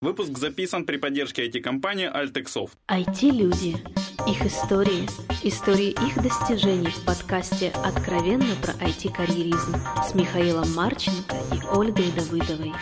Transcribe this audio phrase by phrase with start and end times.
[0.00, 2.70] Выпуск записан при поддержке IT-компании Altexoft.
[2.86, 3.78] IT-люди.
[4.28, 5.08] Их истории.
[5.42, 9.74] Истории их достижений в подкасте «Откровенно про IT-карьеризм»
[10.08, 12.72] с Михаилом Марченко и Ольгой Давыдовой.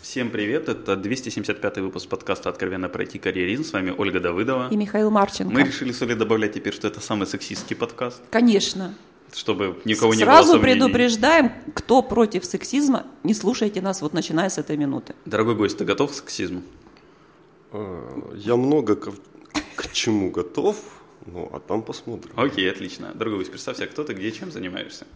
[0.00, 3.64] Всем привет, это 275 выпуск подкаста «Откровенно про IT-карьеризм».
[3.64, 4.68] С вами Ольга Давыдова.
[4.70, 5.52] И Михаил Марченко.
[5.52, 8.22] Мы решили с Олей добавлять теперь, что это самый сексистский подкаст.
[8.30, 8.94] Конечно.
[9.34, 14.58] Чтобы никого не было Сразу предупреждаем, кто против сексизма, не слушайте нас вот начиная с
[14.58, 15.14] этой минуты.
[15.24, 16.62] Дорогой гость, ты готов к сексизму?
[17.72, 19.12] А, Я много к,
[19.76, 20.76] к чему готов,
[21.26, 22.32] ну а там посмотрим.
[22.36, 23.12] Окей, отлично.
[23.14, 25.06] Дорогой гость, представься, кто ты, где, чем занимаешься?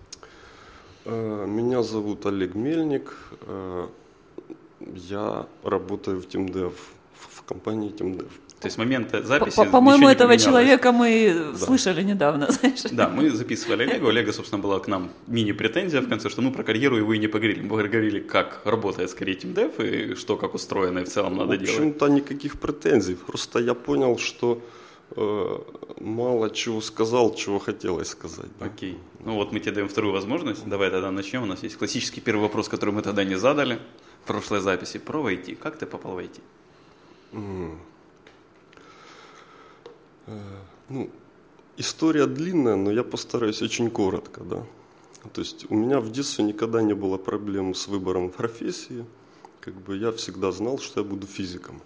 [1.04, 3.16] А, Меня зовут Олег Мельник.
[3.42, 3.88] а,
[4.80, 6.72] Я работаю в TeamDev,
[7.14, 8.28] в в компании TeamDev.
[8.60, 10.42] То есть с момента записи По- По-моему, этого поменялось.
[10.44, 12.82] человека мы слышали недавно, знаешь.
[12.90, 14.04] Да, мы записывали Олега.
[14.04, 17.18] У Олега, собственно, была к нам мини-претензия в конце, что мы про карьеру его и
[17.18, 17.60] не поговорили.
[17.62, 21.58] Мы поговорили, как работает скорее TeamDev и что, как устроено и в целом надо В
[21.58, 21.70] делать.
[21.78, 23.14] общем-то, никаких претензий.
[23.14, 24.60] Просто я понял, что
[25.16, 25.58] э,
[26.00, 28.50] мало чего сказал, чего хотелось сказать.
[28.58, 28.66] да.
[28.66, 28.98] Окей.
[29.24, 30.66] Ну вот мы тебе даем вторую возможность.
[30.66, 31.42] Давай тогда начнем.
[31.44, 33.78] У нас есть классический первый вопрос, который мы тогда не задали
[34.24, 34.98] в прошлой записи.
[34.98, 35.54] Про войти.
[35.54, 36.40] Как ты попал в IT?
[40.88, 41.10] Ну,
[41.76, 44.64] история длинная, но я постараюсь очень коротко, да.
[45.32, 49.04] То есть у меня в детстве никогда не было проблем с выбором профессии.
[49.60, 51.80] Как бы я всегда знал, что я буду физиком.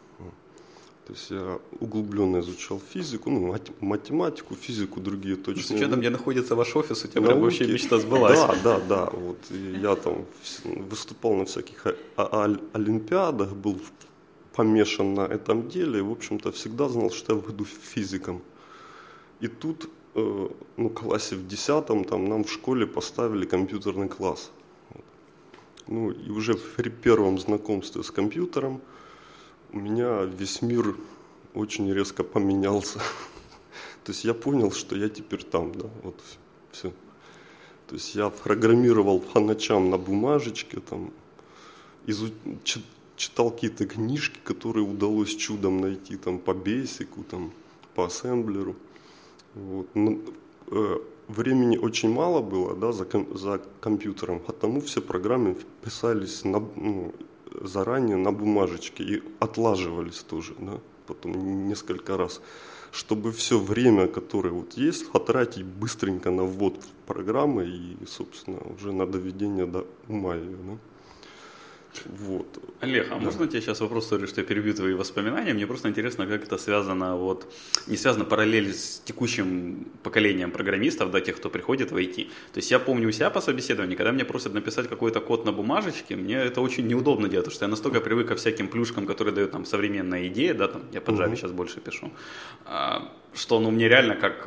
[1.07, 6.11] То есть я углубленно изучал физику, ну, мат- математику, физику, другие С точные учетом, где
[6.11, 8.39] находится ваш офис, у тебя прям вообще мечта сбылась.
[8.39, 9.11] Да, да, да.
[9.13, 9.39] Вот.
[9.51, 10.25] И я там
[10.91, 11.87] выступал на всяких
[12.73, 13.93] олимпиадах, был в-
[14.55, 16.03] помешан на этом деле.
[16.03, 18.43] В общем-то, всегда знал, что я буду физиком.
[19.41, 24.51] И тут, э, ну, классе в 10 там нам в школе поставили компьютерный класс.
[25.89, 28.81] Ну, и уже при первом знакомстве с компьютером
[29.73, 30.97] у меня весь мир
[31.55, 32.99] очень резко поменялся.
[34.05, 36.21] То есть я понял, что я теперь там, да, вот
[36.71, 36.93] все.
[37.89, 41.13] То есть я программировал по ночам на бумажечке, там,
[42.07, 42.33] изу-
[43.23, 47.53] читал какие-то книжки, которые удалось чудом найти, там, по бейсику, там,
[47.95, 48.75] по ассемблеру.
[49.55, 49.87] Вот.
[49.95, 50.21] Ну,
[50.73, 56.59] э, времени очень мало было, да, за, ком- за компьютером, потому все программы писались на,
[56.77, 57.13] ну,
[57.61, 62.41] заранее на бумажечке и отлаживались тоже, да, потом несколько раз,
[62.91, 66.75] чтобы все время, которое вот есть, потратить быстренько на ввод
[67.07, 70.79] программы и, собственно, уже на доведение до ума ее, да.
[72.05, 72.47] Вот.
[72.81, 75.55] Олег, а можно тебе сейчас вопрос, сори, что я перебью твои воспоминания?
[75.55, 77.53] Мне просто интересно, как это связано, вот,
[77.87, 82.25] не связано параллель с текущим поколением программистов, да, тех, кто приходит в IT.
[82.53, 85.53] То есть я помню у себя по собеседованию, когда меня просят написать какой-то код на
[85.53, 89.35] бумажечке, мне это очень неудобно делать, потому что я настолько привык ко всяким плюшкам, которые
[89.35, 92.11] дают нам современная идея, да, там, я по Java сейчас больше пишу,
[92.65, 94.47] а, что, ну, мне реально как...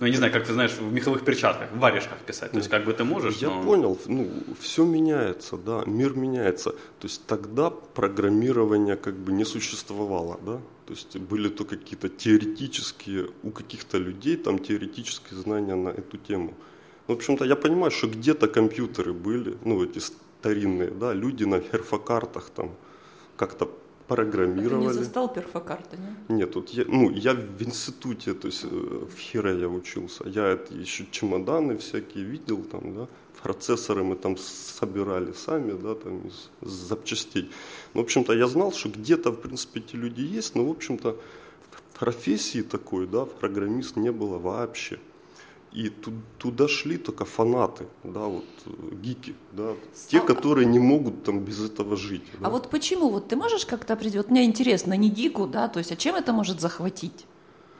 [0.00, 2.50] ну, я не знаю, как ты знаешь, в меховых перчатках, в варежках писать.
[2.52, 4.28] То есть, как бы ты можешь, Я но- понял, ну,
[4.60, 6.70] все меняется, да, мир меняется.
[6.70, 10.60] То есть тогда программирование как бы не существовало, да.
[10.86, 16.54] То есть были то какие-то теоретические, у каких-то людей там теоретические знания на эту тему.
[17.06, 22.50] В общем-то, я понимаю, что где-то компьютеры были, ну, эти старинные, да, люди на перфокартах
[22.50, 22.70] там
[23.36, 23.68] как-то
[24.08, 24.92] Ты не программировали.
[24.92, 25.96] застал перфокарты,
[26.28, 26.36] не?
[26.36, 30.24] Нет, тут я, ну, я в институте, то есть э, в Хире я учился.
[30.28, 33.08] Я это еще чемоданы всякие видел там, да,
[33.42, 37.50] процессоры мы там собирали сами, да, там из, из запчастей.
[37.94, 41.16] Ну, в общем-то, я знал, что где-то, в принципе, эти люди есть, но, в общем-то,
[41.98, 44.98] профессии такой, да, программист не было вообще.
[45.72, 48.70] И ту- туда шли только фанаты, да, вот э,
[49.02, 49.74] гики, да,
[50.08, 52.22] те, которые не могут там без этого жить.
[52.40, 52.50] А да.
[52.50, 53.10] вот почему?
[53.10, 54.16] Вот ты можешь как-то определить?
[54.16, 57.26] Вот мне интересно, не дику, да, то есть, а чем это может захватить?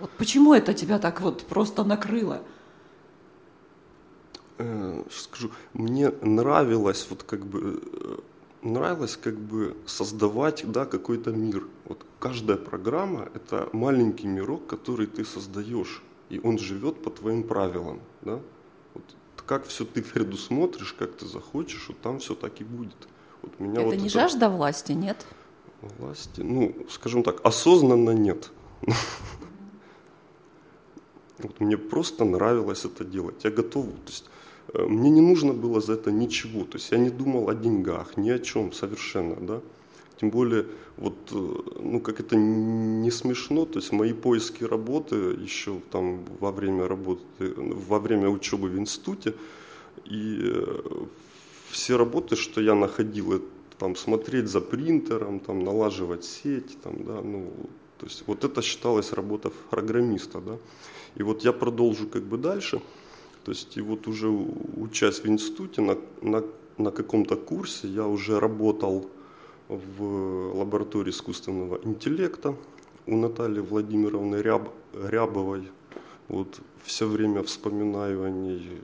[0.00, 2.42] Вот почему это тебя так вот просто накрыло?
[4.58, 8.16] э, скажу, мне нравилось вот как бы э,
[8.62, 11.64] нравилось как бы создавать да какой-то мир.
[11.84, 18.00] Вот каждая программа это маленький мирок, который ты создаешь, и он живет по твоим правилам,
[18.22, 18.40] да.
[18.94, 19.04] Вот
[19.46, 23.08] как все ты предусмотришь, как ты захочешь, вот там все так и будет.
[23.42, 25.26] Вот меня это вот не жажда власти, нет?
[25.80, 28.50] власти, ну, скажем так, осознанно нет.
[31.40, 33.44] Вот мне просто нравилось это делать.
[33.44, 34.24] Я готов, то есть
[34.74, 36.64] э, мне не нужно было за это ничего.
[36.64, 39.60] То есть я не думал о деньгах, ни о чем совершенно, да.
[40.20, 40.66] Тем более,
[40.96, 46.50] вот, э, ну, как это не смешно, то есть мои поиски работы еще там во
[46.50, 49.34] время работы, во время учебы в институте,
[50.04, 50.80] и э,
[51.70, 53.40] все работы, что я находил, э,
[53.78, 57.52] там смотреть за принтером, там налаживать сеть, там, да, ну,
[57.98, 60.58] то есть вот это считалось работа программиста, да.
[61.14, 62.80] И вот я продолжу как бы дальше,
[63.44, 66.42] то есть и вот уже учась в институте на, на,
[66.76, 69.08] на каком-то курсе я уже работал
[69.68, 72.54] в лаборатории искусственного интеллекта
[73.06, 75.70] у Натальи Владимировны Ряб, Рябовой.
[76.28, 78.80] Вот все время вспоминаю о ней.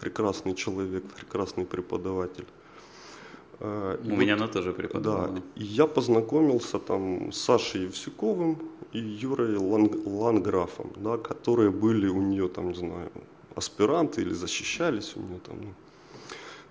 [0.00, 2.46] Прекрасный человек, прекрасный преподаватель.
[3.60, 5.28] А, и У вот, меня она тоже преподавала.
[5.28, 8.58] Да, и я познакомился там с Сашей Евсюковым
[8.92, 13.10] и Юрой Ланг, Ланграфом, да, которые были у нее там, не знаю,
[13.54, 15.60] аспиранты или защищались у нее там.
[15.62, 15.74] Ну.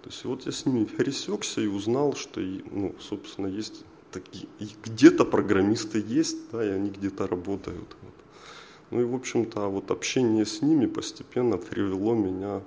[0.01, 4.47] То есть вот я с ними пересекся и узнал, что, ну, собственно, есть такие,
[4.83, 7.95] где-то программисты есть, да, и они где-то работают.
[8.01, 8.13] Вот.
[8.89, 12.61] Ну и, в общем-то, вот общение с ними постепенно привело меня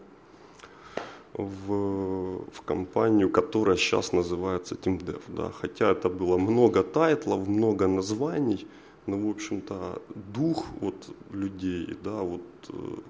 [1.32, 5.20] в, в компанию, которая сейчас называется TeamDev.
[5.28, 5.50] Да.
[5.50, 8.66] Хотя это было много тайтлов, много названий,
[9.06, 10.00] но, в общем-то,
[10.32, 12.42] дух вот людей, да, вот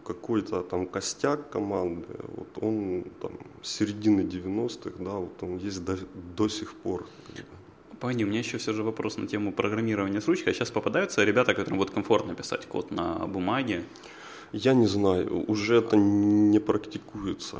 [0.05, 5.99] какой-то там костяк команды, вот он там середины 90-х, да, вот он есть до,
[6.37, 7.07] до сих пор.
[8.01, 10.53] Погоди, у меня еще все же вопрос на тему программирования с ручкой.
[10.53, 13.85] Сейчас попадаются ребята, которым вот комфортно писать код на бумаге.
[14.55, 17.57] Я не знаю, уже это не практикуется.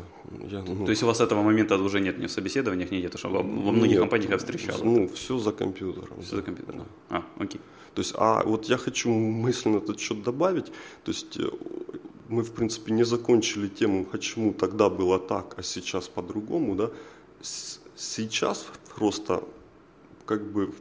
[0.51, 3.19] Я, ну, То есть у вас этого момента уже нет ни в собеседованиях, ни где-то,
[3.19, 4.79] что во, во многих нет, компаниях я встречал?
[4.85, 6.23] Ну, все за компьютером.
[6.23, 6.85] Все за компьютером.
[7.11, 7.17] Да.
[7.17, 7.61] А, окей.
[7.95, 10.67] То есть, а вот я хочу мысленно этот счет добавить.
[11.05, 11.51] То есть э,
[12.29, 16.77] мы, в принципе, не закончили тему, почему тогда было так, а сейчас по-другому.
[16.77, 16.91] Да?
[17.97, 19.43] Сейчас просто
[20.27, 20.73] как бы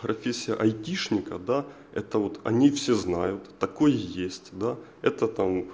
[0.00, 5.66] профессия айтишника, да, это вот они все знают, такое есть, да, это там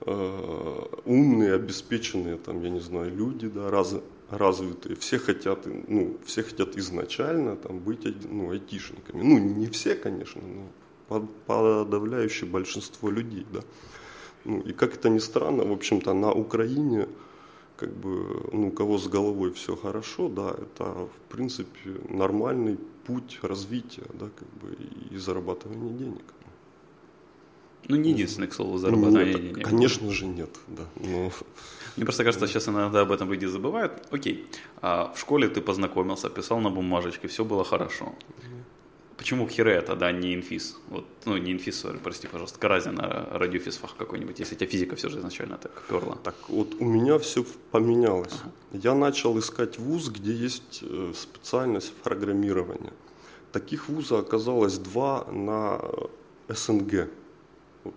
[0.00, 3.96] э, умные, обеспеченные, там, я не знаю, люди, да, раз,
[4.30, 10.42] развитые, все хотят, ну, все хотят изначально там быть, ну, айтишниками, ну, не все, конечно,
[10.42, 13.60] но подавляющее большинство людей, да,
[14.44, 17.08] ну, и как это ни странно, в общем-то, на Украине
[17.76, 23.38] как бы, ну, у кого с головой все хорошо, да, это, в принципе, нормальный путь
[23.42, 24.76] развития, да, как бы,
[25.10, 26.24] и зарабатывания денег.
[27.88, 29.64] Ну, не единственный, к слову, зарабатывание нет, денег.
[29.64, 30.84] Конечно же, нет, да.
[30.96, 31.30] Но...
[31.96, 33.92] Мне просто кажется, сейчас иногда об этом люди забывают.
[34.10, 34.46] Окей,
[34.80, 38.14] а в школе ты познакомился, писал на бумажечке, все было хорошо.
[39.24, 40.76] Почему Хире тогда не инфиз?
[40.88, 45.18] Вот, ну, не sorry, прости, пожалуйста, Каразин, а радиофизфах какой-нибудь, если тебя физика все же
[45.18, 46.16] изначально так перла.
[46.22, 48.34] Так вот, у меня все поменялось.
[48.42, 48.52] Ага.
[48.82, 52.92] Я начал искать вуз, где есть э, специальность программирования.
[53.50, 55.80] Таких вузов оказалось два на
[56.48, 57.08] СНГ.
[57.84, 57.94] Вот.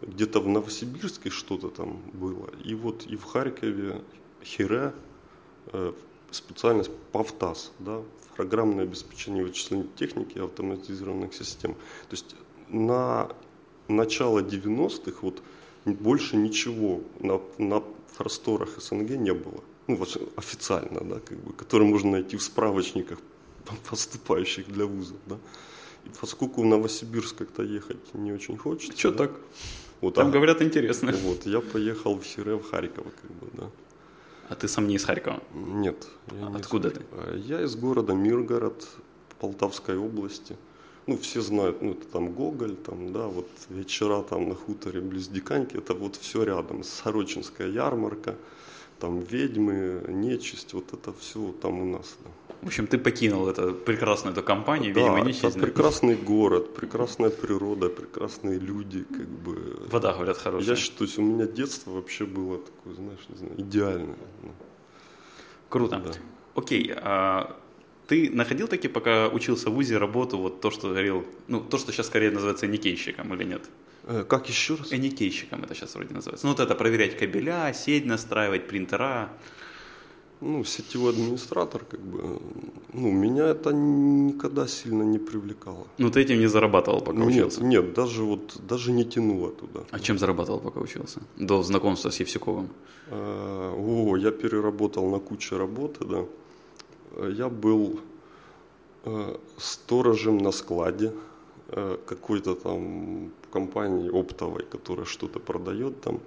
[0.00, 2.48] Где-то в Новосибирске что-то там было.
[2.64, 4.00] И вот и в Харькове
[4.42, 4.94] Хире
[5.74, 5.92] э,
[6.30, 8.02] специальность ПАВТАС, да,
[8.36, 11.74] программное обеспечение вычислительной техники автоматизированных систем.
[11.74, 12.36] То есть
[12.68, 13.28] на
[13.88, 15.42] начало 90-х вот
[15.84, 17.82] больше ничего на, на
[18.16, 19.62] просторах СНГ не было.
[19.86, 20.02] Ну,
[20.36, 23.18] официально, да, как бы, которые можно найти в справочниках
[23.90, 25.38] поступающих для вузов, да.
[26.04, 28.96] И поскольку в Новосибирск как-то ехать не очень хочется.
[28.98, 29.32] Что да, так?
[30.00, 31.12] Вот, Там а, говорят интересно.
[31.12, 33.70] Вот, я поехал в Хире, в Харьков, как бы, да.
[34.48, 35.42] А ты сам не из Харькова?
[35.54, 36.06] Нет.
[36.32, 37.02] Я а откуда ты?
[37.12, 38.86] А, я из города Миргород,
[39.38, 40.56] Полтавской области.
[41.06, 45.28] Ну, все знают, ну, это там Гоголь, там, да, вот вечера там на хуторе близ
[45.28, 46.82] Диканьки, это вот все рядом.
[46.82, 48.34] Сорочинская ярмарка,
[48.98, 52.16] там ведьмы, нечисть, вот это все там у нас.
[52.24, 52.45] Да.
[52.62, 55.44] В общем, ты покинул эту прекрасную эту компанию, да, видимо, нечисть.
[55.44, 59.86] это прекрасный город, прекрасная природа, прекрасные люди, как бы.
[59.90, 60.70] Вода, говорят, хорошая.
[60.70, 64.16] Я считаю, у меня детство вообще было такое, знаешь, не знаю, идеальное.
[64.42, 64.52] Ну.
[65.68, 66.02] Круто.
[66.04, 66.12] Да.
[66.54, 67.56] Окей, а
[68.06, 71.92] ты находил таки, пока учился в ВУЗе, работу, вот то, что говорил, ну, то, что
[71.92, 73.62] сейчас скорее называется никейщиком или нет?
[74.04, 74.92] Э, как еще раз?
[74.92, 76.46] Никейщиком это сейчас вроде называется.
[76.46, 79.30] Ну, вот это проверять кабеля, сеть настраивать, принтера
[80.40, 82.40] ну, сетевой администратор, как бы,
[82.92, 85.86] ну, меня это никогда сильно не привлекало.
[85.98, 87.64] Ну, ты этим не зарабатывал, пока нет, учился?
[87.64, 89.80] Нет, даже вот, даже не тянуло туда.
[89.90, 91.20] А чем зарабатывал, пока учился?
[91.36, 92.68] До знакомства с Евсюковым?
[93.10, 96.24] А, о, я переработал на куче работы, да.
[97.28, 98.00] Я был
[99.04, 101.12] э, сторожем на складе
[101.68, 106.20] э, какой-то там компании оптовой, которая что-то продает там.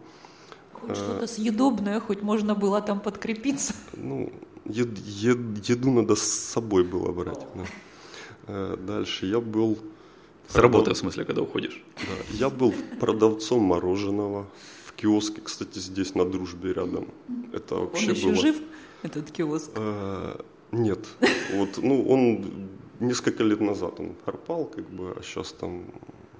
[0.73, 3.73] Хоть что-то съедобное, хоть можно было там подкрепиться.
[3.93, 4.31] Ну,
[4.65, 7.45] ед, ед, еду надо с собой было брать.
[7.55, 7.65] Да.
[8.47, 9.77] Э, дальше я был...
[10.47, 10.71] С продав...
[10.71, 11.83] работы, в смысле, когда уходишь?
[11.95, 14.47] Да, я был продавцом мороженого
[14.85, 17.07] в киоске, кстати, здесь на Дружбе рядом.
[17.53, 18.35] Это вообще Он еще было...
[18.35, 18.55] жив,
[19.03, 19.69] этот киоск?
[19.75, 20.39] Э,
[20.71, 21.05] Нет.
[21.53, 25.85] Вот, ну, он несколько лет назад он харпал, как бы, а сейчас там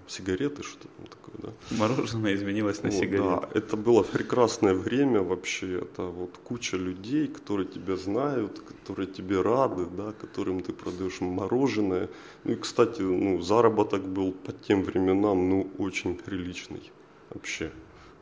[0.10, 1.36] сигареты, что там такое,
[1.70, 1.78] да.
[1.78, 3.24] Мороженое изменилось на Вот, сигареты.
[3.24, 5.80] Да, это было прекрасное время вообще.
[5.80, 12.10] Это вот куча людей, которые тебя знают, которые тебе рады, да, которым ты продаешь мороженое.
[12.44, 16.92] Ну и, кстати, ну, заработок был по тем временам, ну, очень приличный
[17.30, 17.72] вообще.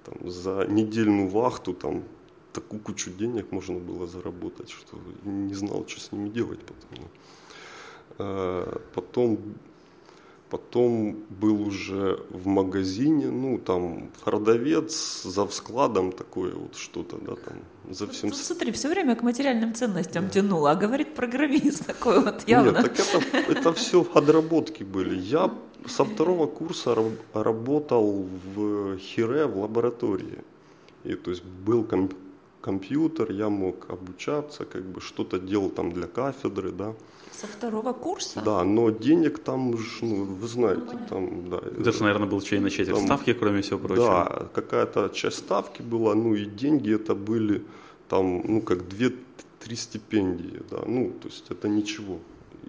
[0.06, 2.04] Там, за недельную вахту там
[2.54, 6.90] такую кучу денег можно было заработать, что не знал, что с ними делать потом.
[6.92, 7.08] ну.
[8.20, 9.40] Э, Потом
[10.50, 17.94] Потом был уже в магазине, ну, там, продавец за складом такое вот что-то, да, там,
[17.94, 18.30] за всем...
[18.30, 22.72] Тут смотри, все время к материальным ценностям тянуло, а говорит программист такой вот явно.
[22.72, 25.16] Нет, так это, это все отработки были.
[25.20, 25.52] Я
[25.86, 28.26] со второго курса раб- работал
[28.56, 30.40] в Хире в лаборатории.
[31.04, 32.12] И то есть был ком-
[32.62, 36.94] компьютер, я мог обучаться, как бы что-то делал там для кафедры, да.
[37.42, 38.42] Со второго курса?
[38.46, 41.60] Да, но денег там, ж, ну, вы знаете, там, да.
[41.78, 44.08] Даже, наверное, был и на четверть Там- ставки, кроме всего прочего.
[44.08, 47.62] Да, какая-то часть ставки была, ну и деньги это были
[48.10, 52.18] там, ну как две-три стипендии, да, ну то есть это ничего.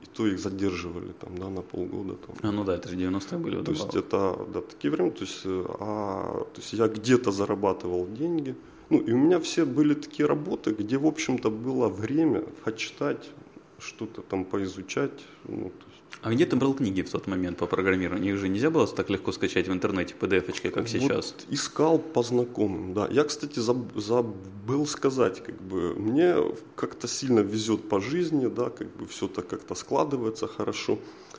[0.02, 2.36] И то их задерживали там, да, на полгода там.
[2.42, 3.62] А, ну да, это же 90-е были.
[3.62, 8.54] То есть это, да, такие времена, то есть, а, то есть я где-то зарабатывал деньги,
[8.90, 13.30] ну и у меня все были такие работы, где, в общем-то, было время почитать,
[13.78, 18.34] что-то там поизучать, ну, есть А где ты брал книги в тот момент по программированию?
[18.34, 21.34] Их же нельзя было так легко скачать в интернете, PDF-очкой, как сейчас.
[21.38, 23.08] Вот искал по знакомым, да.
[23.10, 26.34] Я, кстати, заб- забыл сказать, как бы, мне
[26.74, 30.98] как-то сильно везет по жизни, да, как бы все так как-то складывается хорошо.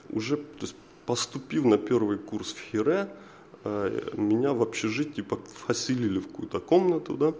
[0.09, 3.09] Уже, то есть, поступив на первый курс в Хире,
[3.63, 5.25] э, меня в общежитии
[5.67, 7.33] поселили в какую-то комнату, да,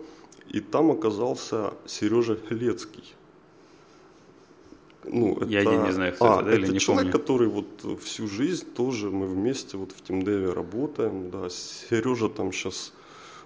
[0.50, 3.14] и там оказался Сережа Хелецкий.
[5.12, 7.20] Ну, Я не- знаю, кто а, это, да, или это не человек, помню.
[7.20, 12.94] который вот всю жизнь тоже мы вместе вот в TeamDev работаем, да, Сережа там сейчас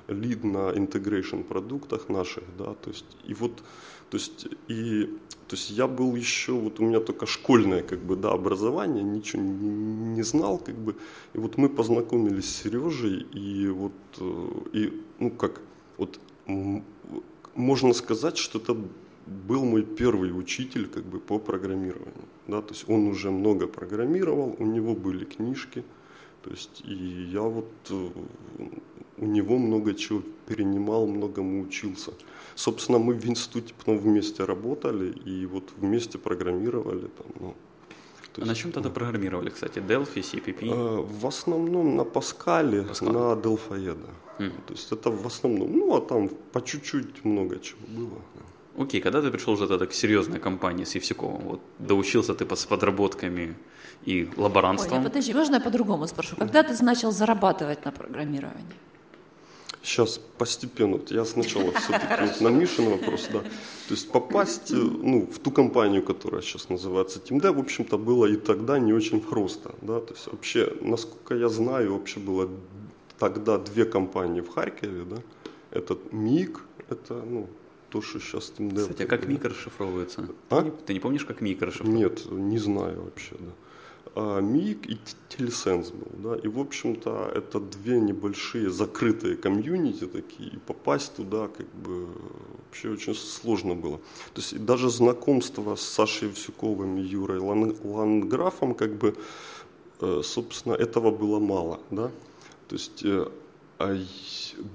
[0.07, 3.63] лид на integration продуктах наших, да, то есть и вот,
[4.09, 5.05] то есть и,
[5.47, 9.41] то есть я был еще, вот у меня только школьное как бы, да, образование, ничего
[9.41, 10.95] не, не знал, как бы,
[11.33, 15.61] и вот мы познакомились с Сережей, и вот, э, и, ну как,
[15.97, 16.19] вот
[17.55, 18.75] можно сказать, что это
[19.25, 22.13] был мой первый учитель как бы по программированию.
[22.47, 22.61] Да?
[22.61, 25.83] То есть он уже много программировал, у него были книжки.
[26.41, 26.93] То есть и
[27.31, 28.09] я вот э,
[29.17, 32.11] у него много чего перенимал, многому учился.
[32.55, 37.07] Собственно, мы в институте потом вместе работали и вот вместе программировали.
[37.07, 37.55] Там, ну,
[38.33, 39.79] то А на чем тогда программировали, кстати?
[39.79, 40.69] Delphi, CPP?
[40.69, 43.11] э, В основном на Паскале, Паскале.
[43.11, 44.45] на да.
[44.45, 44.51] Мгм.
[44.67, 48.19] То есть это в основном, ну а там по чуть-чуть много чего было.
[48.35, 48.41] да.
[48.77, 51.41] Окей, когда ты пришел уже тогда к серьезной компании с Евсюковым?
[51.41, 53.55] Вот доучился ты с подработками
[54.05, 54.99] и Ой, лаборантством.
[54.99, 56.35] не, подожди, можно я по-другому спрошу?
[56.35, 58.75] Когда ты начал зарабатывать на программировании?
[59.83, 60.99] Сейчас постепенно.
[61.09, 63.39] Я сначала все-таки вот на Мишин вопрос, да.
[63.39, 68.25] То есть попасть э, ну, в ту компанию, которая сейчас называется TeamD, в общем-то, было
[68.25, 69.75] и тогда не очень просто.
[69.81, 69.99] Да?
[69.99, 72.49] То есть вообще, насколько я знаю, вообще было
[73.19, 75.03] тогда две компании в Харькове.
[75.03, 75.17] Да?
[75.71, 77.47] Это МИК, это ну,
[77.93, 78.81] то, что сейчас TeamD.
[78.81, 80.27] Кстати, а как мик расшифровывается?
[80.49, 80.61] А?
[80.61, 82.29] Ты, не, ты не помнишь, как мик расшифровывается?
[82.29, 83.51] Нет, не знаю вообще, да.
[84.15, 84.97] А, МИГ и
[85.29, 91.47] Телесенс был, да, и, в общем-то, это две небольшие закрытые комьюнити такие, и попасть туда,
[91.47, 92.07] как бы,
[92.65, 93.97] вообще очень сложно было.
[94.33, 99.15] То есть, даже знакомство с Сашей Евсюковым и Юрой Лан- Ланграфом, как бы,
[100.01, 102.09] э, собственно, этого было мало, да.
[102.67, 103.27] То есть, э,
[103.77, 103.97] а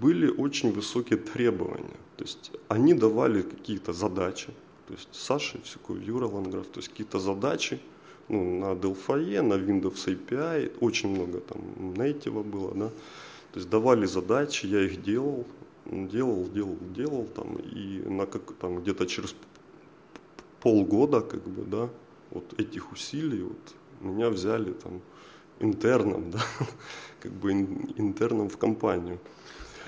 [0.01, 1.97] были очень высокие требования.
[2.19, 4.49] То есть, они давали какие-то задачи,
[4.89, 7.79] то есть Саша Евсюков, Юра Ланграф, то есть какие-то задачи,
[8.29, 11.61] ну, на Delphi, на Windows API, очень много там
[11.95, 12.89] native было, да.
[13.53, 15.47] То есть давали задачи, я их делал,
[15.87, 19.37] делал, делал, делал там, и на как, там где-то через
[20.61, 21.89] полгода, как бы, да,
[22.31, 25.01] вот этих усилий, вот меня взяли там
[25.61, 26.41] интерном, да,
[27.21, 29.21] как бы ин- интерном в компанию.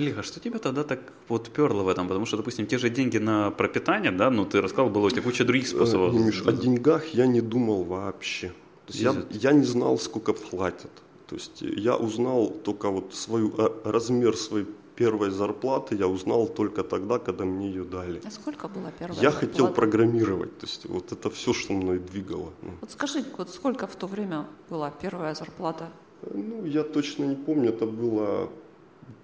[0.01, 2.09] Олег, а что тебя тогда так вот перло в этом?
[2.09, 5.23] Потому что, допустим, те же деньги на пропитание, да, ну ты рассказал, было у тебя
[5.23, 6.15] куча других способов.
[6.15, 8.49] Э, Миш, о деньгах я не думал вообще.
[8.87, 10.91] То есть я, я не знал, сколько платят.
[11.27, 14.67] То есть я узнал только вот свою, э, размер своей
[14.97, 18.21] первой зарплаты, я узнал только тогда, когда мне ее дали.
[18.25, 19.47] А сколько была первая Я зарплата?
[19.47, 22.51] хотел программировать, то есть вот это все, что мной двигало.
[22.63, 25.89] Ну, Вот скажи, вот сколько в то время была первая зарплата?
[26.35, 28.51] Ну, я точно не помню, это было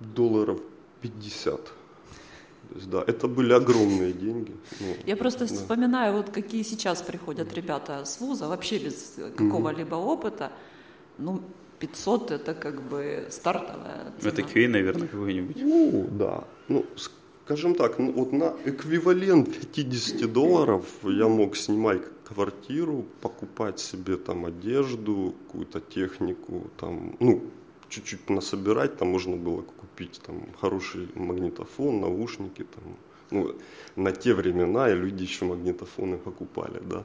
[0.00, 0.60] долларов
[1.02, 1.64] 50.
[2.68, 4.52] То есть, да, это были огромные деньги.
[4.80, 5.54] Ну, Я просто да.
[5.54, 10.50] вспоминаю, вот какие сейчас приходят ребята с вуза, вообще без какого-либо опыта.
[11.18, 11.40] Ну,
[11.78, 14.32] 500 это как бы стартовая цена.
[14.32, 15.56] Это QA, наверное, какой-нибудь.
[15.62, 16.44] Ну, да.
[16.68, 16.84] Ну,
[17.44, 24.44] скажем так, ну, вот на эквивалент 50 долларов я мог снимать квартиру, покупать себе там
[24.44, 27.42] одежду, какую-то технику, там, ну,
[27.88, 29.62] чуть-чуть насобирать, там можно было
[29.96, 32.96] купить там хороший магнитофон, наушники, там,
[33.30, 33.54] ну,
[33.96, 37.02] на те времена люди еще магнитофоны покупали, да.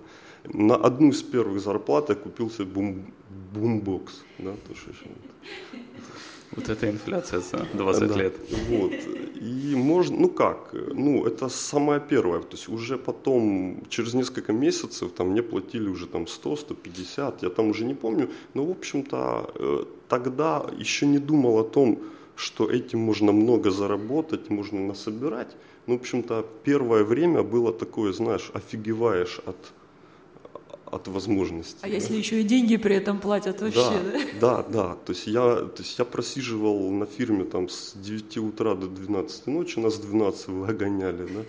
[0.53, 3.05] На одну из первых зарплат я купил себе бум,
[3.53, 4.91] бумбокс, да, то, что
[6.55, 8.15] Вот это инфляция за 20 да.
[8.15, 8.33] лет.
[8.69, 8.91] Вот.
[9.41, 15.11] И можно, ну как, ну это самое первое, то есть уже потом, через несколько месяцев,
[15.11, 19.51] там мне платили уже там 100, 150, я там уже не помню, но в общем-то
[19.55, 21.97] э, тогда еще не думал о том,
[22.35, 25.55] что этим можно много заработать, можно насобирать.
[25.87, 29.57] Ну, в общем-то, первое время было такое, знаешь, офигеваешь от,
[30.85, 31.79] от возможностей.
[31.81, 33.99] А если еще и деньги при этом платят вообще,
[34.39, 34.63] да?
[34.63, 38.75] Да, да, То есть я, то есть я просиживал на фирме там с 9 утра
[38.75, 41.43] до 12 ночи, нас с 12 выгоняли, да.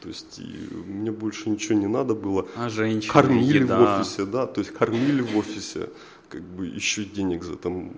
[0.00, 0.38] То есть
[0.86, 2.46] мне больше ничего не надо было.
[2.56, 3.78] А женщины, Кормили еда.
[3.78, 5.88] в офисе, да, то есть кормили в офисе,
[6.28, 7.90] как бы еще денег за там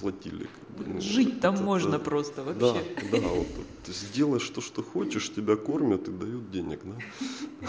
[0.00, 0.46] платили.
[0.68, 2.84] Как бы, ну, Жить там это- можно это- просто Да, вообще.
[3.12, 3.46] да, вот,
[3.84, 7.68] то есть делаешь то, что хочешь, тебя кормят и дают денег, да.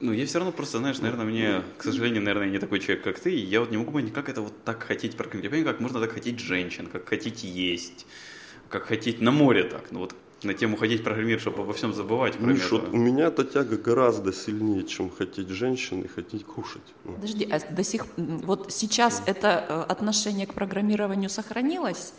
[0.00, 3.18] Ну, я все равно просто, знаешь, наверное, мне, к сожалению, наверное, не такой человек, как
[3.18, 5.44] ты, и я вот не могу понять, как это вот так хотеть прокормить.
[5.44, 8.06] Я понимаю, как можно так хотеть женщин, как хотеть есть,
[8.68, 9.90] как хотеть на море так.
[9.92, 13.26] Ну вот на тему хотеть программировать, чтобы обо всем забывать, кроме Миш, вот у меня
[13.26, 16.82] эта тяга гораздо сильнее, чем хотеть женщин и хотеть кушать.
[17.04, 22.12] Ну, Подожди, а до сих вот сейчас это э, отношение к программированию сохранилось?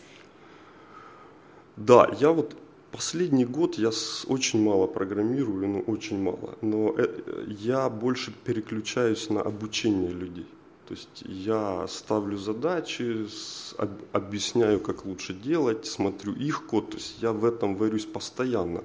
[1.75, 2.55] Да, я вот
[2.91, 3.91] последний год я
[4.27, 10.47] очень мало программирую, ну очень мало, но э, я больше переключаюсь на обучение людей.
[10.87, 13.27] То есть я ставлю задачи,
[14.13, 18.83] объясняю, как лучше делать, смотрю их код, то есть я в этом варюсь постоянно.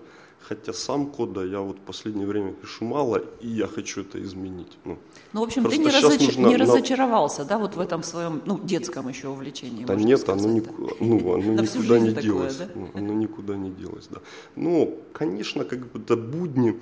[0.48, 4.76] Хотя сам кода я вот в последнее время пишу мало, и я хочу это изменить.
[4.84, 4.98] Ну,
[5.32, 8.58] Ну, в общем, ты не, разоч- не на- разочаровался, да, вот в этом своем, ну,
[8.58, 9.84] детском еще увлечении.
[9.84, 10.60] Да нет, сказать, оно, да?
[10.60, 12.56] нику- ну, оно никуда не такое, делось.
[12.56, 12.68] да?
[12.74, 14.18] Ну, Оно никуда не делось, да.
[14.56, 16.76] Но, конечно, как бы это будни,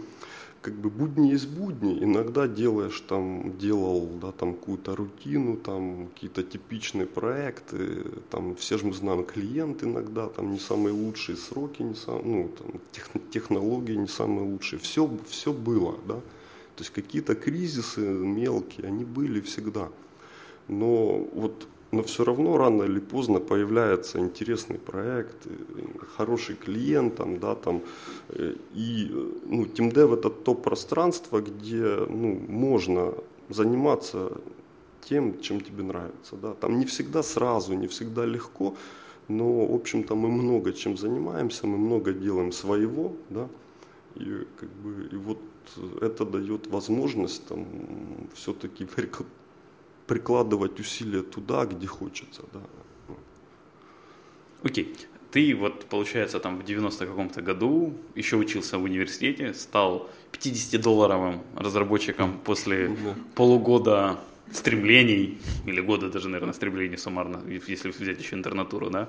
[0.61, 2.03] как бы будни есть будни.
[2.05, 8.87] Иногда делаешь там, делал, да, там какую-то рутину, там какие-то типичные проекты, там все же
[8.87, 13.94] мы знаем клиент иногда, там не самые лучшие сроки, не сам, ну, там, тех- технологии
[13.94, 14.79] не самые лучшие.
[14.79, 16.16] Все, все было, да.
[16.77, 19.88] То есть какие-то кризисы мелкие, они были всегда.
[20.68, 25.50] Но вот но все равно рано или поздно появляется интересный проект, э,
[26.16, 27.83] хороший клиент, там, да, там,
[28.29, 33.14] э, и э, ну, TeamDev это то пространство, где ну, можно
[33.48, 34.33] заниматься
[35.03, 36.37] тем, чем тебе нравится.
[36.37, 36.55] Да.
[36.55, 38.76] Там не всегда сразу, не всегда легко,
[39.29, 43.48] но, в общем-то, мы много чем занимаемся, мы много делаем своего, да,
[44.16, 45.38] и, как бы, и вот
[46.00, 47.66] это дает возможность там,
[48.35, 48.85] все-таки
[50.11, 52.42] прикладывать усилия туда, где хочется.
[52.53, 52.61] Да.
[54.64, 54.92] Окей.
[55.31, 62.38] Ты вот, получается, там в 90 каком-то году еще учился в университете, стал 50-долларовым разработчиком
[62.44, 63.14] после Да.
[63.37, 64.18] полугода
[64.53, 69.09] стремлений, или года даже, наверное, стремлений суммарно, если взять еще интернатуру, да,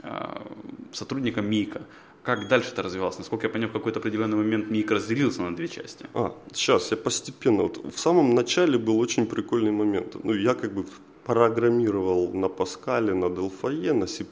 [0.00, 0.46] а,
[0.92, 1.82] сотрудником МИКа.
[2.28, 3.18] Как дальше это развивалось?
[3.18, 6.04] Насколько я понял, в какой-то определенный момент МИК разделился на две части.
[6.12, 7.62] А, сейчас я постепенно.
[7.62, 10.24] Вот в самом начале был очень прикольный момент.
[10.24, 10.84] Ну, я как бы
[11.24, 14.26] программировал на Паскале, на Delphi, на C++.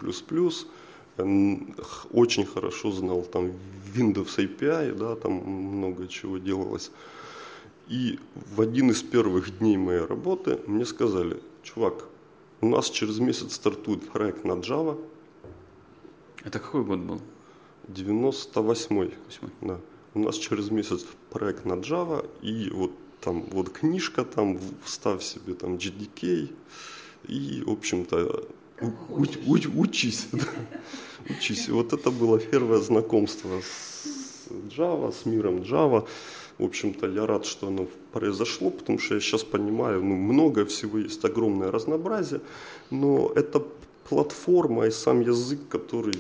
[2.13, 3.53] Очень хорошо знал там
[3.95, 6.91] Windows API, да, там много чего делалось.
[7.89, 11.95] И в один из первых дней моей работы мне сказали, чувак,
[12.61, 14.99] у нас через месяц стартует проект на Java,
[16.45, 17.21] Это какой год был?
[17.89, 19.15] 98-й.
[19.27, 19.51] Восьмой.
[19.63, 19.81] Да.
[20.15, 25.55] У нас через месяц проект на Java, и вот там вот книжка, там вставь себе
[25.55, 26.51] там GDK,
[27.29, 28.45] и, в общем-то,
[28.81, 29.23] у-
[29.53, 30.27] у- учись.
[30.33, 30.45] да.
[31.29, 31.69] Учись.
[31.69, 34.47] Вот это было первое знакомство с
[34.77, 36.07] Java, с миром Java.
[36.59, 40.99] В общем-то, я рад, что оно произошло, потому что я сейчас понимаю, ну, много всего
[40.99, 42.41] есть, огромное разнообразие,
[42.91, 43.63] но это
[44.09, 46.15] платформа и сам язык, который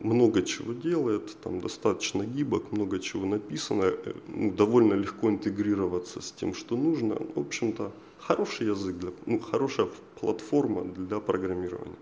[0.00, 6.32] много чего делает, там достаточно гибок, много чего написано, э, ну, довольно легко интегрироваться с
[6.32, 7.16] тем, что нужно.
[7.34, 9.88] В общем-то, хороший язык, для, ну, хорошая
[10.20, 11.96] платформа для программирования.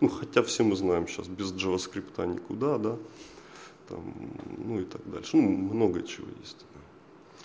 [0.00, 2.96] Ну, хотя все мы знаем сейчас, без JavaScript никуда, да.
[3.88, 4.14] там,
[4.58, 5.36] ну и так дальше.
[5.36, 6.66] Ну, много чего есть.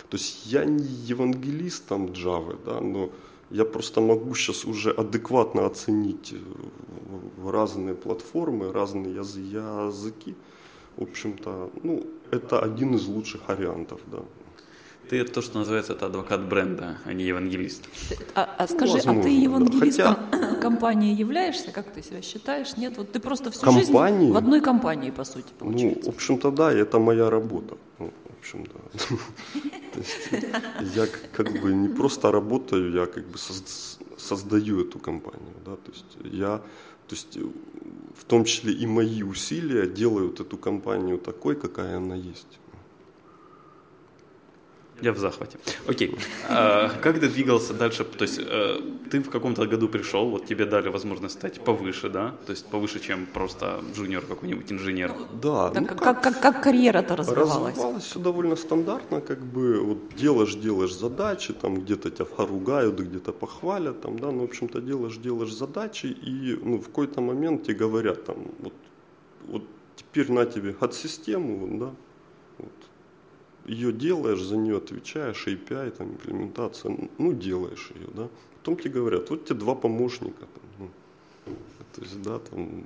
[0.08, 3.10] То есть я не евангелист там Java, да, но
[3.50, 10.34] я просто могу сейчас уже адекватно оценить э, разные платформы, разные языки.
[10.96, 14.18] В общем-то, ну, это один из лучших вариантов, да.
[15.08, 17.88] Ты то, что называется, это адвокат бренда, а не евангелист.
[18.36, 20.28] А, а скажи, возможно, а ты евангелистом да.
[20.30, 20.56] Хотя...
[20.60, 21.72] компании являешься?
[21.72, 22.76] Как ты себя считаешь?
[22.76, 24.20] Нет, вот ты просто всю компании?
[24.20, 26.06] жизнь в одной компании, по сути, ну, получается.
[26.06, 27.76] Ну, в общем-то, да, это моя работа.
[27.98, 28.80] Ну, общем, да.
[30.94, 33.38] Я как бы не просто работаю, я как бы
[34.18, 36.58] создаю эту компанию, да, то есть я,
[37.08, 37.38] то есть
[38.16, 42.58] в том числе и мои усилия делают эту компанию такой, какая она есть.
[45.02, 45.58] Я в захвате.
[45.86, 46.16] Окей.
[46.48, 48.04] А, как ты двигался дальше?
[48.04, 52.34] То есть э, ты в каком-то году пришел, вот тебе дали возможность стать повыше, да?
[52.46, 55.12] То есть повыше, чем просто джуниор какой-нибудь инженер.
[55.42, 55.70] Да.
[55.70, 57.74] Так, ну, как, как, как карьера-то развивалась?
[57.74, 63.32] Развивалась все довольно стандартно, как бы вот делаешь, делаешь задачи, там где-то тебя поругают, где-то
[63.32, 67.76] похвалят, там, да, ну, в общем-то, делаешь, делаешь задачи, и ну, в какой-то момент тебе
[67.76, 68.72] говорят, там, вот,
[69.46, 69.62] вот
[69.96, 71.90] теперь на тебе от систему, да,
[73.70, 78.28] ее делаешь, за нее отвечаешь, API, там, имплементация, ну, делаешь ее, да.
[78.58, 80.90] Потом тебе говорят, вот тебе два помощника, там,
[81.46, 81.54] ну,
[81.94, 82.84] то есть, да, там...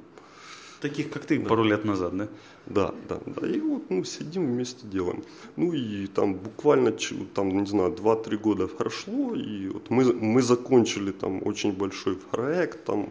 [0.81, 1.49] Таких, как ты, да.
[1.49, 2.29] пару лет назад, да?
[2.67, 3.47] Да, да, да.
[3.47, 5.23] И вот мы ну, сидим вместе делаем.
[5.57, 6.93] Ну и там буквально,
[7.35, 12.85] там, не знаю, 2-3 года прошло, и вот мы, мы закончили там очень большой проект,
[12.85, 13.09] там,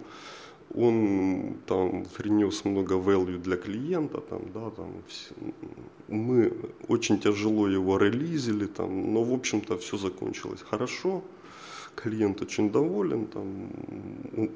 [0.75, 5.33] он там принес много value для клиента, там, да, там, все,
[6.07, 6.53] мы
[6.88, 11.23] очень тяжело его релизили, там, но в общем-то все закончилось хорошо,
[11.95, 13.69] клиент очень доволен, там,
[14.36, 14.49] у,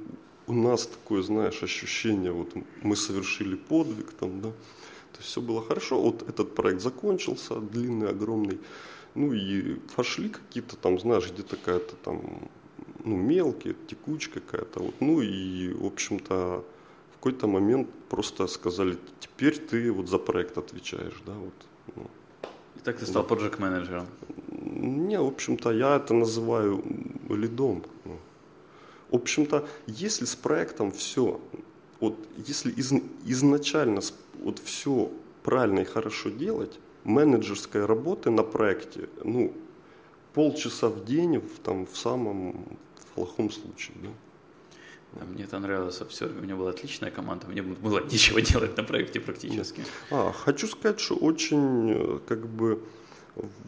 [0.47, 5.61] у нас такое, знаешь, ощущение, вот мы совершили подвиг, там, да, то есть все было
[5.61, 8.59] хорошо, вот этот проект закончился, длинный, огромный,
[9.13, 12.49] ну и пошли какие-то там, знаешь, где то какая-то там
[13.03, 14.79] ну, мелкие, текучка какая-то.
[14.83, 14.95] Вот.
[14.99, 16.63] Ну и, в общем-то,
[17.11, 21.53] в какой-то момент просто сказали, теперь ты вот за проект отвечаешь, да, вот.
[21.95, 22.03] Ну.
[22.75, 23.35] И так ты стал да.
[23.35, 24.07] project менеджером
[24.51, 26.83] Не, в общем-то, я это называю
[27.29, 27.83] лидом.
[28.05, 28.17] Ну.
[29.09, 31.39] В общем-то, если с проектом все,
[31.99, 32.15] вот
[32.47, 32.93] если из,
[33.25, 34.01] изначально
[34.39, 35.09] вот все
[35.43, 39.53] правильно и хорошо делать, менеджерской работы на проекте, ну,
[40.33, 42.77] полчаса в день в, там, в самом
[43.17, 43.97] плохом случае.
[44.03, 44.09] Да?
[45.13, 46.25] Да, мне это нравилось все.
[46.25, 49.83] У меня была отличная команда, мне было нечего делать на проекте практически.
[50.11, 52.79] А, хочу сказать, что очень э, как бы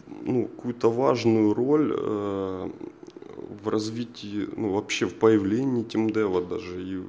[0.07, 2.69] ну, какую-то важную роль э,
[3.63, 7.03] в развитии, ну, вообще в появлении тимдева даже и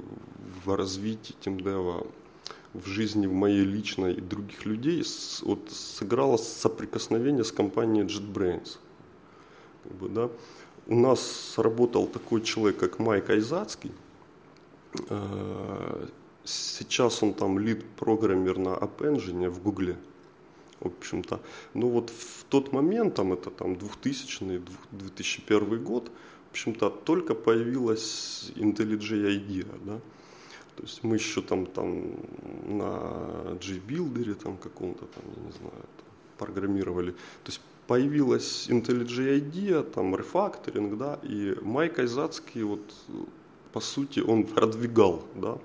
[0.64, 2.06] в развитии тимдева
[2.72, 8.78] в жизни в моей личной и других людей с, вот, сыграло соприкосновение с компанией JetBrains.
[9.82, 10.30] Как бы, да?
[10.90, 13.92] У нас работал такой человек, как Майк Айзацкий.
[15.08, 16.08] Э,
[16.44, 19.96] сейчас он там лид-программер на App Engine в Гугле.
[20.80, 21.40] В общем-то.
[21.74, 26.10] Ну вот в тот момент, там это там 2000-2001 год,
[26.48, 30.00] в общем-то, только появилась IntelliJ IDEA, да.
[30.76, 32.02] То есть мы еще там, там
[32.66, 36.06] на G-Builder там каком-то там, я не знаю, там,
[36.38, 37.12] программировали.
[37.12, 42.80] То есть появилась IntelliJ IDEA, там рефакторинг, да, и Майк Айзацкий, вот,
[43.72, 45.58] по сути, он продвигал, да,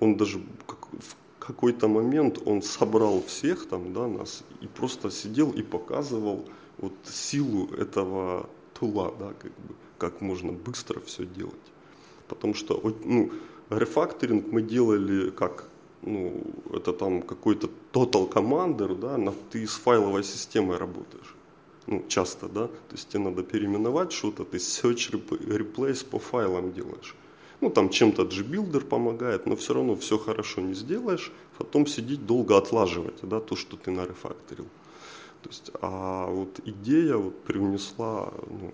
[0.00, 5.62] он даже в какой-то момент он собрал всех там, да, нас и просто сидел и
[5.62, 6.46] показывал
[6.78, 11.72] вот силу этого тула, да, как бы, как можно быстро все делать.
[12.26, 13.32] Потому что, ну,
[13.68, 15.68] рефакторинг мы делали как,
[16.00, 16.42] ну,
[16.72, 21.36] это там какой-то total commander, да, ты с файловой системой работаешь
[21.90, 27.14] ну, часто, да, то есть тебе надо переименовать что-то, ты search replace по файлам делаешь.
[27.60, 32.56] Ну, там чем-то Gbuilder помогает, но все равно все хорошо не сделаешь, потом сидеть долго
[32.56, 34.66] отлаживать, да, то, что ты нарефакторил.
[35.42, 38.72] То есть, а вот идея вот привнесла ну,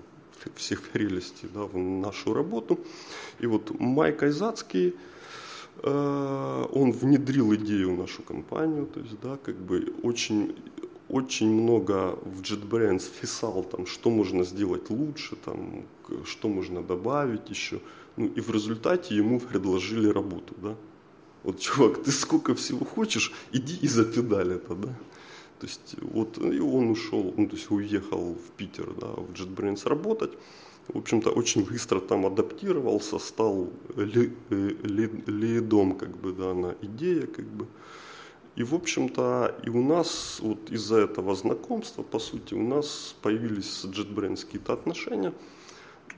[0.54, 2.78] всех прелестей да, в нашу работу.
[3.40, 4.94] И вот Майк Айзацкий,
[5.82, 10.54] э, он внедрил идею в нашу компанию, то есть, да, как бы очень
[11.08, 15.84] очень много в JetBrains писал, там, что можно сделать лучше, там,
[16.24, 17.80] что можно добавить еще.
[18.16, 20.74] Ну, и в результате ему предложили работу, да.
[21.44, 24.96] Вот, чувак, ты сколько всего хочешь, иди и запедаль это, да.
[25.60, 29.88] То есть, вот, и он ушел, ну, то есть, уехал в Питер, да, в JetBrains
[29.88, 30.32] работать.
[30.88, 37.26] В общем-то, очень быстро там адаптировался, стал ли, ли, лидом, как бы, да, на идея,
[37.26, 37.66] как бы.
[38.56, 43.70] И, в общем-то, и у нас вот из-за этого знакомства, по сути, у нас появились
[43.70, 45.34] с JetBrains какие-то отношения,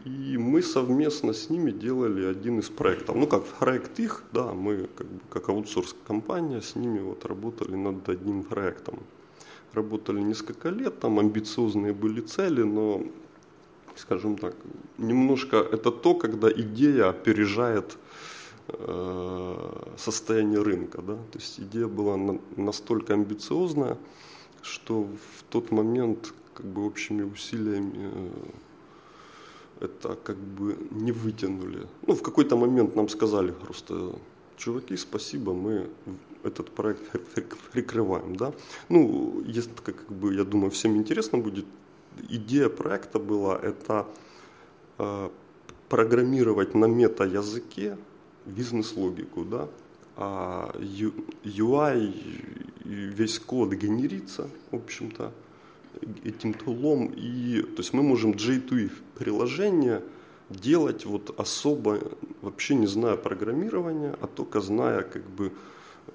[0.05, 3.16] и мы совместно с ними делали один из проектов.
[3.16, 8.09] Ну, как проект их, да, мы как, бы, как аутсорс-компания с ними вот работали над
[8.09, 9.01] одним проектом.
[9.72, 13.03] Работали несколько лет, там амбициозные были цели, но,
[13.96, 14.55] скажем так,
[14.96, 17.98] немножко это то, когда идея опережает
[19.96, 21.02] состояние рынка.
[21.02, 21.14] Да?
[21.14, 22.16] То есть идея была
[22.57, 23.96] настолько амбициозная,
[24.62, 28.11] что в тот момент как бы общими усилиями
[29.81, 31.87] э, это как бы не вытянули.
[32.07, 34.12] Ну, в какой-то момент нам сказали просто,
[34.57, 35.88] чуваки, спасибо, мы
[36.42, 37.02] этот проект
[37.72, 38.52] прикрываем, да.
[38.88, 41.64] Ну, есть, как бы, я думаю, всем интересно будет,
[42.28, 44.07] идея проекта была это
[44.98, 45.31] э,
[45.88, 47.96] программировать на мета-языке
[48.48, 49.68] бизнес-логику, да,
[50.16, 52.12] а UI,
[52.84, 55.32] весь код генерится, в общем-то,
[56.24, 60.02] этим тулом, и, то есть мы можем J2E приложение
[60.50, 62.00] делать вот особо,
[62.42, 65.52] вообще не зная программирования, а только зная как бы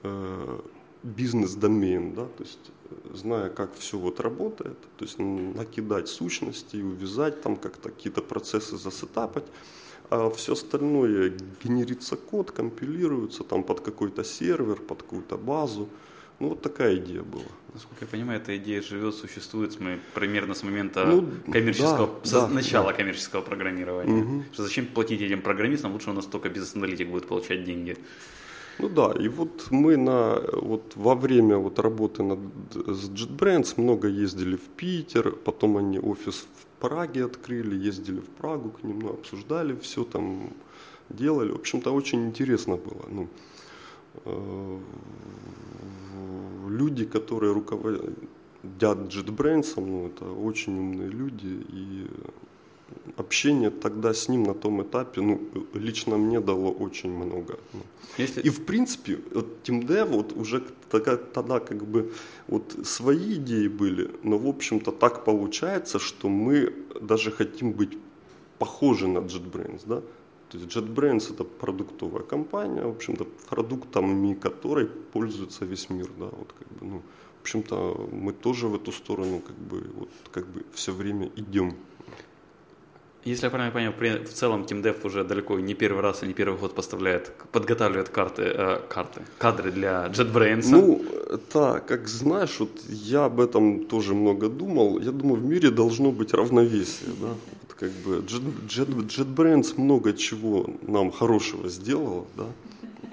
[0.04, 0.60] э,
[1.04, 7.41] бизнес-домен, да, то есть э, зная, как все вот работает, то есть накидать сущности, увязать
[7.41, 9.46] там как-то какие-то процессы засетапать,
[10.10, 15.89] а все остальное генерится код, компилируется там под какой-то сервер, под какую-то базу.
[16.39, 17.44] Ну, вот такая идея была.
[17.74, 22.42] Насколько я понимаю, эта идея живет, существует мы, примерно с момента ну, коммерческого, да, со,
[22.42, 22.94] да, начала да.
[22.94, 24.24] коммерческого программирования.
[24.24, 24.44] Угу.
[24.54, 27.98] Что зачем платить этим программистам, лучше у нас только бизнес-аналитик будет получать деньги.
[28.80, 32.39] Ну да, и вот мы на, вот во время вот работы над,
[32.74, 38.69] с JetBrains много ездили в Питер, потом они офис в Праге открыли, ездили в Прагу
[38.69, 40.50] к ним, ну, обсуждали все там,
[41.10, 41.52] делали.
[41.52, 43.06] В общем-то, очень интересно было.
[43.10, 43.28] Ну,
[44.26, 44.80] э,
[46.67, 48.04] люди, которые руководят
[48.63, 52.08] JetBrains, ну, это очень умные люди, и
[53.18, 55.40] общение тогда с ним на том этапе, ну,
[55.74, 57.60] лично мне дало очень много.
[58.18, 58.42] Если...
[58.42, 62.12] И в принципе, вот TeamDev вот уже тогда, тогда как бы
[62.48, 67.98] вот свои идеи были, но в общем-то так получается, что мы даже хотим быть
[68.60, 70.02] похожи на JetBrains, да?
[70.50, 76.54] То есть JetBrains это продуктовая компания, в общем-то, продуктами которой пользуется весь мир, да, вот
[76.60, 77.02] как бы, ну,
[77.40, 81.74] в общем-то, мы тоже в эту сторону как бы, вот, как бы все время идем.
[83.26, 86.60] Если я правильно понял, в целом TeamDev уже далеко не первый раз и не первый
[86.60, 90.66] год поставляет, подготавливает карты, э, карты, кадры для JetBrains.
[90.70, 91.02] Ну,
[91.54, 95.00] да, как знаешь, вот я об этом тоже много думал.
[95.00, 97.28] Я думаю, в мире должно быть равновесие, да.
[97.62, 102.48] Вот как бы Jet, Jet, JetBrains много чего нам хорошего сделал, да.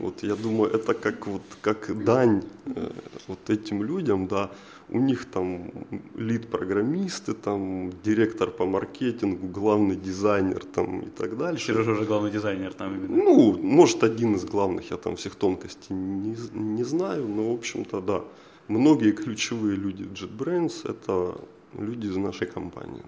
[0.00, 2.90] Вот я думаю, это как вот как дань э,
[3.28, 4.50] вот этим людям, да
[4.90, 5.70] у них там
[6.16, 11.66] лид-программисты, там директор по маркетингу, главный дизайнер там и так дальше.
[11.66, 13.24] Сережа уже главный дизайнер там именно.
[13.24, 18.00] Ну, может, один из главных, я там всех тонкостей не, не знаю, но, в общем-то,
[18.00, 18.22] да.
[18.68, 21.40] Многие ключевые люди JetBrains– это
[21.78, 23.02] люди из нашей компании.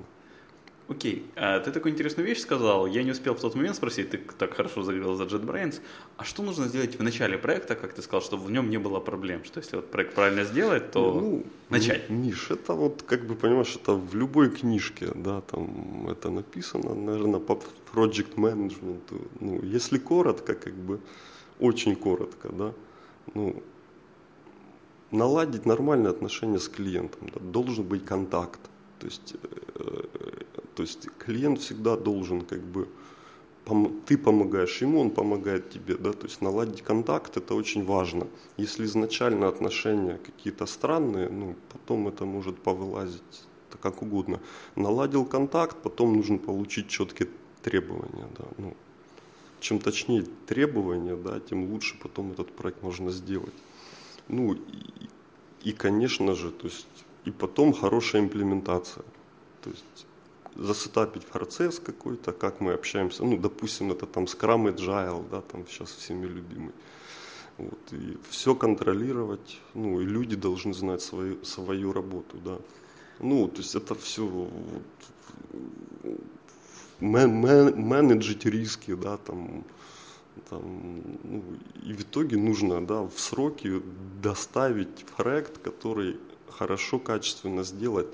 [0.89, 4.19] Окей, а ты такую интересную вещь сказал, я не успел в тот момент спросить, ты
[4.19, 5.81] так хорошо заговорил за JetBrains,
[6.17, 9.01] а что нужно сделать в начале проекта, как ты сказал, чтобы в нем не было
[9.01, 12.11] проблем, что если вот проект правильно сделать, то ну, начать?
[12.11, 17.41] Миш, это вот, как бы, понимаешь, это в любой книжке, да, там это написано, наверное,
[17.41, 17.61] по
[17.95, 19.01] project management,
[19.41, 21.01] ну, если коротко, как бы,
[21.61, 22.73] очень коротко, да,
[23.35, 23.63] ну,
[25.13, 28.61] наладить нормальные отношения с клиентом, да, должен быть контакт,
[28.99, 29.35] то есть
[29.75, 30.03] э,
[30.75, 32.89] то есть клиент всегда должен как бы
[34.07, 38.27] ты помогаешь ему, он помогает тебе, да, то есть наладить контакт это очень важно.
[38.57, 43.23] Если изначально отношения какие-то странные, ну, потом это может повылазить
[43.69, 44.41] это как угодно.
[44.77, 47.29] Наладил контакт, потом нужно получить четкие
[47.63, 48.75] требования, да, ну,
[49.61, 53.55] чем точнее требования, да, тем лучше потом этот проект можно сделать.
[54.29, 54.61] Ну, и,
[55.63, 56.87] и конечно же, то есть,
[57.25, 59.05] и потом хорошая имплементация.
[59.63, 60.07] То есть
[60.57, 65.91] засетапить процесс какой-то, как мы общаемся, ну, допустим, это там Scrum Agile, да, там сейчас
[65.91, 66.73] всеми любимый.
[67.59, 72.59] Вот, и все контролировать, ну, и люди должны знать свою, свою работу, да.
[73.21, 74.51] Ну, то есть это все вот,
[77.01, 79.65] менеджить риски, да, там,
[80.49, 81.43] там, ну,
[81.85, 83.83] и в итоге нужно, да, в сроки
[84.23, 86.17] доставить проект, который
[86.49, 88.09] хорошо, качественно сделать.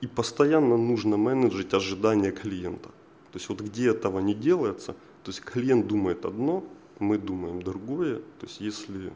[0.00, 2.88] И постоянно нужно менеджить ожидания клиента.
[3.32, 6.62] То есть вот где этого не делается, то есть клиент думает одно,
[6.98, 8.16] мы думаем другое.
[8.16, 9.12] То есть если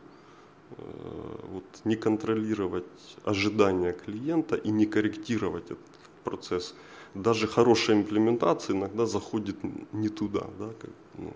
[1.53, 2.85] вот, не контролировать
[3.25, 5.79] ожидания клиента и не корректировать этот
[6.25, 6.75] процесс.
[7.15, 9.57] Даже хорошая имплементация иногда заходит
[9.93, 10.47] не туда.
[10.59, 11.33] Да, как, ну,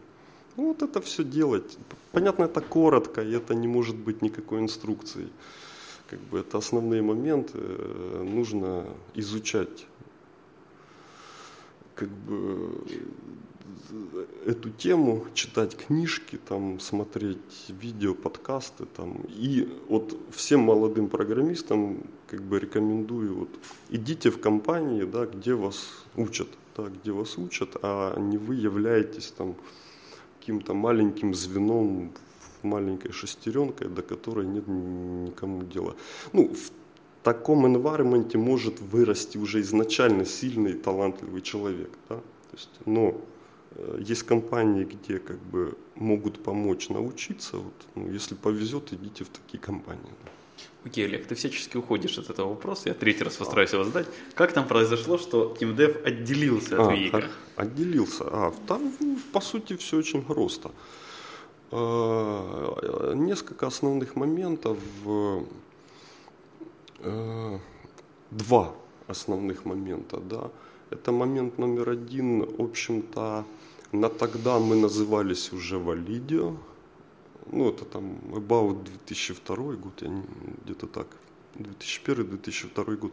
[0.57, 1.78] ну, вот это все делать.
[2.12, 5.31] Понятно, это коротко, и это не может быть никакой инструкцией.
[6.12, 9.87] Как бы это основные моменты, э, нужно изучать
[11.94, 12.85] как бы
[14.44, 18.85] эту тему, читать книжки, там, смотреть видео, подкасты.
[18.85, 19.22] Там.
[19.29, 23.48] И вот всем молодым программистам как бы рекомендую, вот,
[23.88, 29.31] идите в компании, да, где вас учат, да, где вас учат, а не вы являетесь
[29.31, 29.55] там
[30.38, 32.12] каким-то маленьким звеном,
[32.62, 35.94] маленькой шестеренкой, до которой нет никому дела.
[36.33, 36.70] Ну, в
[37.22, 41.90] таком environment может вырасти уже изначально сильный, талантливый человек.
[42.09, 42.16] Да?
[42.16, 43.14] То есть, но
[43.77, 47.57] э, есть компании, где как бы могут помочь научиться.
[47.57, 50.12] Вот, ну, если повезет, идите в такие компании.
[50.25, 50.31] Да.
[50.85, 52.88] Окей, Олег, ты всячески уходишь от этого вопроса.
[52.88, 54.07] Я третий раз постараюсь его задать.
[54.35, 57.25] Как там произошло, что TeamDev отделился от а, Вика?
[57.55, 58.25] Отделился.
[58.27, 58.92] А, там,
[59.33, 60.72] по сути, все очень просто.
[61.72, 64.78] А, несколько основных моментов.
[67.00, 67.58] А,
[68.30, 68.74] два
[69.08, 70.18] основных момента.
[70.18, 70.50] Да.
[70.90, 72.44] Это момент номер один.
[72.44, 73.44] В общем-то,
[73.92, 76.56] на тогда мы назывались уже Валидио
[77.50, 80.22] ну, это там about 2002 год, я
[80.64, 81.06] где-то так,
[81.54, 83.12] 2001-2002 год.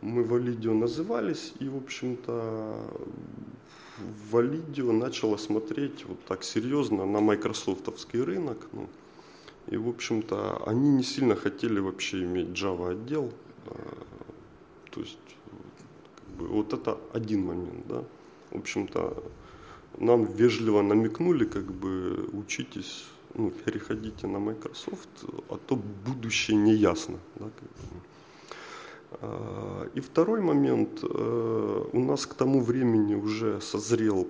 [0.00, 2.90] Мы в Алидио назывались, и, в общем-то,
[4.30, 8.68] в Алидио начало смотреть вот так серьезно на майкрософтовский рынок.
[8.72, 8.88] Ну,
[9.68, 13.32] и, в общем-то, они не сильно хотели вообще иметь Java отдел.
[13.66, 13.98] А,
[14.90, 15.18] то есть,
[16.16, 18.04] как бы, вот это один момент, да.
[18.50, 19.22] В общем-то,
[19.98, 25.08] нам вежливо намекнули, как бы, учитесь ну, переходите на Microsoft,
[25.48, 27.18] а то будущее не ясно.
[27.36, 27.50] Да, а,
[29.94, 34.28] И второй момент, э, у нас к тому времени уже созрел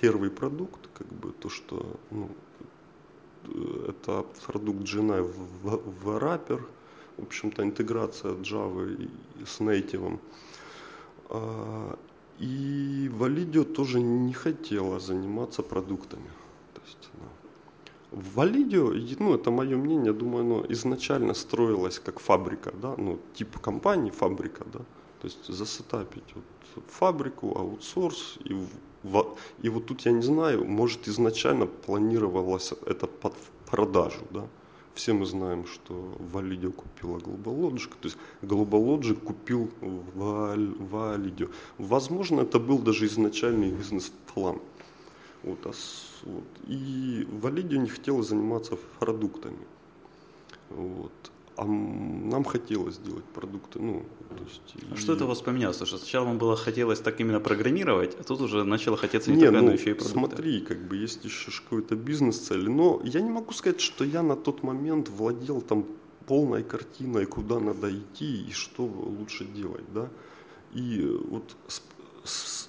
[0.00, 2.28] первый продукт, как бы то, что ну,
[3.88, 6.60] это продукт GNI в, в Wrapper,
[7.16, 9.08] в общем-то интеграция Java
[9.46, 10.18] с Native.
[12.38, 16.30] И Validio тоже не хотела заниматься продуктами.
[16.74, 17.41] То есть, да.
[18.12, 24.10] Валидио, ну это мое мнение, думаю, оно изначально строилось как фабрика, да, ну тип компании
[24.10, 24.80] фабрика, да,
[25.20, 26.44] то есть засетапить вот
[26.88, 28.54] фабрику, аутсорс, и,
[29.62, 33.34] и вот тут я не знаю, может изначально планировалось это под
[33.70, 34.46] продажу, да,
[34.94, 39.70] все мы знаем, что Validio купила Global Logic, то есть Global Logic купил
[40.14, 41.50] Validio.
[41.78, 44.60] Возможно, это был даже изначальный бизнес-план.
[45.42, 45.72] Вот, а
[46.24, 46.44] вот.
[46.68, 49.66] И Валидия не хотела заниматься продуктами.
[50.70, 51.12] Вот.
[51.56, 53.78] А нам хотелось делать продукты.
[53.78, 54.96] Ну, то есть, а и...
[54.96, 55.76] что это у вас поменялось?
[55.76, 59.36] Потому что сначала вам было хотелось так именно программировать, а тут уже начало хотеться не,
[59.36, 60.12] не только, ну, но еще и продукты.
[60.12, 62.70] Смотри, как бы есть еще какой-то бизнес-цель.
[62.70, 65.84] Но я не могу сказать, что я на тот момент владел там
[66.26, 69.84] полной картиной, куда надо идти и что лучше делать.
[69.92, 70.08] Да?
[70.72, 71.54] И вот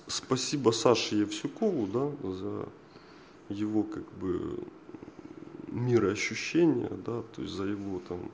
[0.08, 2.70] спасибо Саше Евсюкову да, за
[3.50, 4.60] его как бы
[5.68, 8.32] мироощущения, да, то есть за его там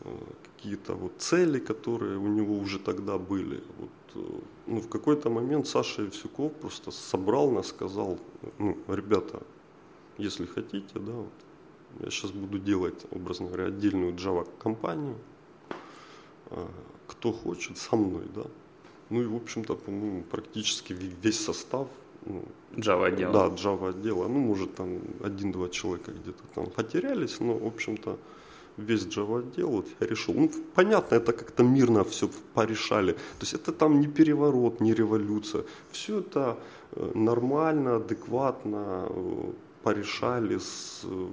[0.00, 0.16] э,
[0.56, 3.62] какие-то вот цели, которые у него уже тогда были.
[3.78, 8.18] Вот, э, ну, в какой-то момент Саша Евсюков просто собрал нас, сказал,
[8.58, 9.42] ну, ребята,
[10.16, 11.32] если хотите, да, вот,
[12.00, 15.16] я сейчас буду делать, образно говоря, отдельную Java-компанию,
[16.50, 16.66] э,
[17.06, 18.44] кто хочет, со мной, да.
[19.10, 20.92] Ну и, в общем-то, по-моему, практически
[21.22, 21.88] весь состав
[22.26, 22.44] ну,
[22.76, 23.32] Java отдела.
[23.32, 24.28] Да, Java отдела.
[24.28, 28.18] Ну, может, там один-два человека где-то там потерялись, но, в общем-то,
[28.76, 30.34] весь Java отдел вот решил.
[30.34, 33.12] Ну, понятно, это как-то мирно все порешали.
[33.12, 35.64] То есть это там не переворот, не революция.
[35.90, 36.58] Все это
[36.92, 41.26] э, нормально, адекватно э, порешали с э,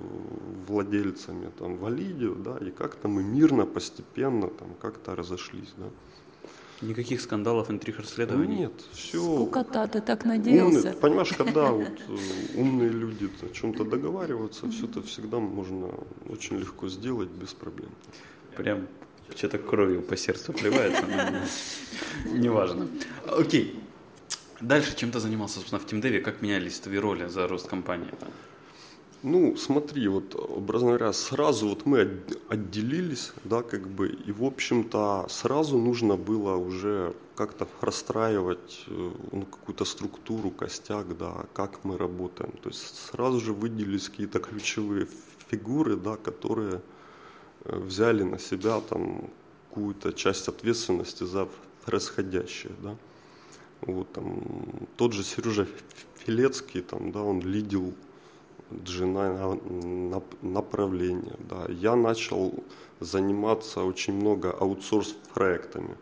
[0.68, 5.86] владельцами там Валидио, да, и как-то мы мирно, постепенно там как-то разошлись, да.
[6.82, 8.58] Никаких скандалов, интриг, расследований?
[8.58, 9.18] Нет, все.
[9.18, 10.90] Скукота, ты так надеялся.
[10.90, 12.18] Умный, понимаешь, когда вот э,
[12.56, 15.90] умные люди о чем-то договариваются, все это всегда можно
[16.28, 17.92] очень легко сделать без проблем.
[18.58, 18.88] Прям
[19.36, 21.04] что-то кровью по сердцу плевается,
[22.32, 22.88] неважно.
[23.28, 23.80] Окей.
[24.62, 26.22] Дальше чем ты занимался, собственно, в TeamDev?
[26.22, 28.10] Как менялись твои роли за рост компании?
[29.28, 35.26] Ну, смотри, вот, образно говоря, сразу вот мы отделились, да, как бы, и, в общем-то,
[35.30, 42.52] сразу нужно было уже как-то расстраивать э, ну, какую-то структуру, костяк, да, как мы работаем.
[42.62, 45.08] То есть сразу же выделились какие-то ключевые
[45.50, 46.82] фигуры, да, которые
[47.64, 49.32] э, взяли на себя там
[49.70, 51.48] какую-то часть ответственности за
[51.84, 52.96] происходящее, да.
[53.82, 54.44] Вот там
[54.98, 55.66] тот же Сережа
[56.14, 57.96] Филецкий, там, да, он лидил
[58.74, 59.60] Джина
[60.42, 61.66] направление, да.
[61.70, 62.54] Я начал
[63.00, 65.96] заниматься очень много аутсорс проектами.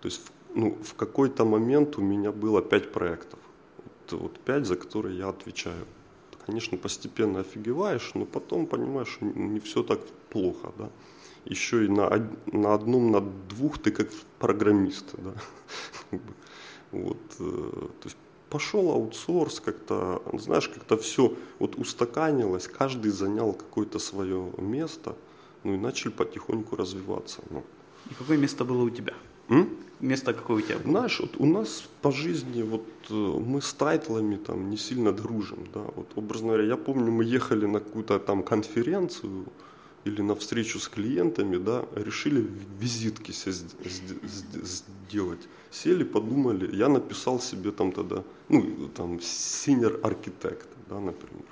[0.00, 0.20] То есть
[0.54, 3.38] ну, в какой-то момент у меня было пять проектов.
[3.76, 5.86] Вот, вот пять, за которые я отвечаю.
[6.46, 10.90] Конечно, постепенно офигеваешь, но потом понимаешь, не все так плохо, да.
[11.44, 15.34] Еще и на, на одном, на двух ты как программист, да.
[16.92, 18.16] Вот, э, то есть
[18.50, 25.14] пошел аутсорс, как-то, знаешь, как-то все вот устаканилось, каждый занял какое-то свое место,
[25.64, 27.40] ну и начали потихоньку развиваться.
[27.50, 27.62] Ну.
[28.10, 29.14] И какое место было у тебя?
[29.48, 29.68] М?
[30.00, 30.90] Место какое у тебя было?
[30.90, 35.66] Знаешь, вот у нас по жизни, вот э, мы с тайтлами там не сильно дружим,
[35.72, 39.46] да, вот образно говоря, я помню, мы ехали на какую-то там конференцию
[40.04, 42.46] или на встречу с клиентами, да, решили
[42.80, 43.32] визитки
[45.10, 45.48] сделать.
[45.70, 51.44] Сели, подумали, я написал себе там тогда, ну, там, senior architect, да, например.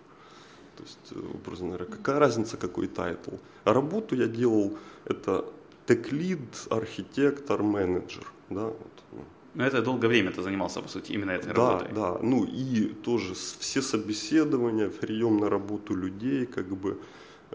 [0.77, 3.31] То есть, э, образно говоря, какая разница, какой title.
[3.65, 5.45] А работу я делал, это
[5.87, 6.41] tech lead,
[6.71, 8.27] архитектор, менеджер.
[8.51, 9.03] Да, вот.
[9.13, 9.25] Ну.
[9.55, 11.93] Но это долгое время ты занимался, по сути, именно этой да, работой.
[11.95, 16.99] Да, ну и тоже все собеседования, прием на работу людей, как бы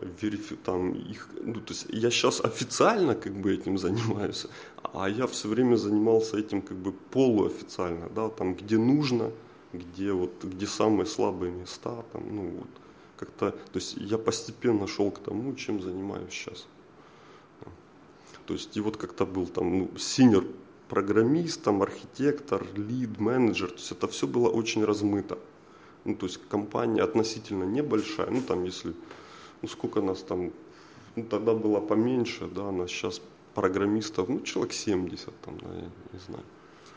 [0.02, 4.48] верифи, там их, ну то есть я сейчас официально как бы этим занимаюсь,
[4.84, 9.32] а я все время занимался этим как бы полуофициально, да, там где нужно,
[9.74, 12.70] где вот где самые слабые места, там, ну вот
[13.18, 16.68] как-то, то есть я постепенно шел к тому, чем занимаюсь сейчас.
[18.46, 20.46] То есть и вот как-то был там ну, синер
[20.88, 25.38] программист, там архитектор, лид, менеджер, то есть это все было очень размыто.
[26.06, 28.94] Ну, то есть компания относительно небольшая, ну там если,
[29.62, 30.52] ну сколько нас там,
[31.16, 33.22] ну тогда было поменьше, да, нас сейчас
[33.54, 36.44] программистов, ну человек 70 там, да, я не знаю.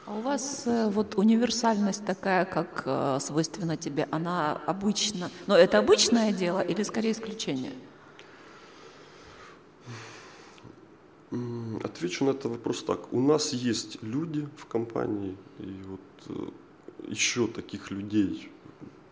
[0.06, 5.78] А у вас э, вот универсальность такая, как э, свойственна тебе, она обычно, но это
[5.78, 7.72] обычное дело или скорее исключение?
[11.84, 13.12] Отвечу на этот вопрос так.
[13.12, 18.50] У нас есть люди в компании, и вот э, еще таких людей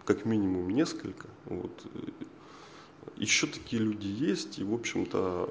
[0.04, 1.28] как минимум несколько.
[1.44, 1.86] Вот.
[3.18, 5.48] Еще такие люди есть, и, в общем-то,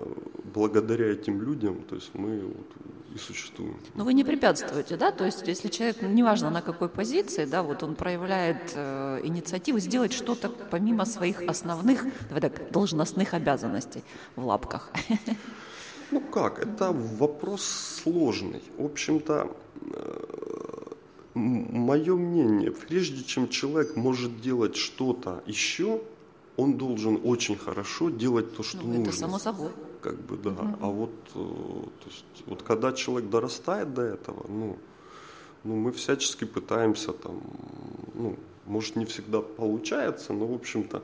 [0.53, 2.67] благодаря этим людям, то есть мы вот
[3.13, 3.77] и существуем.
[3.95, 5.11] Но вы не препятствуете, да?
[5.11, 9.79] То есть, если человек, ну, неважно на какой позиции, да, вот он проявляет э, инициативу
[9.79, 14.03] сделать что-то помимо своих основных, давай так, должностных обязанностей
[14.35, 14.91] в лапках.
[16.09, 17.63] Ну как, это вопрос
[18.01, 18.61] сложный.
[18.77, 19.51] В общем-то,
[19.81, 20.37] э,
[21.33, 25.99] мое мнение, прежде чем человек может делать что-то еще,
[26.57, 29.09] он должен очень хорошо делать то, что ну, нужно.
[29.09, 29.71] Это само собой.
[30.01, 30.49] Как бы, да.
[30.49, 30.77] Угу.
[30.81, 34.77] А вот, э, то есть, вот когда человек дорастает до этого, ну,
[35.63, 37.41] ну, мы всячески пытаемся там,
[38.13, 38.35] ну,
[38.65, 41.01] может, не всегда получается, но, в общем-то,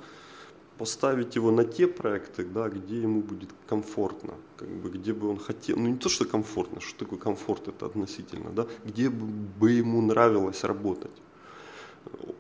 [0.78, 5.38] поставить его на те проекты, да, где ему будет комфортно, как бы, где бы он
[5.38, 10.02] хотел, ну не то, что комфортно, что такое комфорт, это относительно, да, где бы ему
[10.02, 11.12] нравилось работать.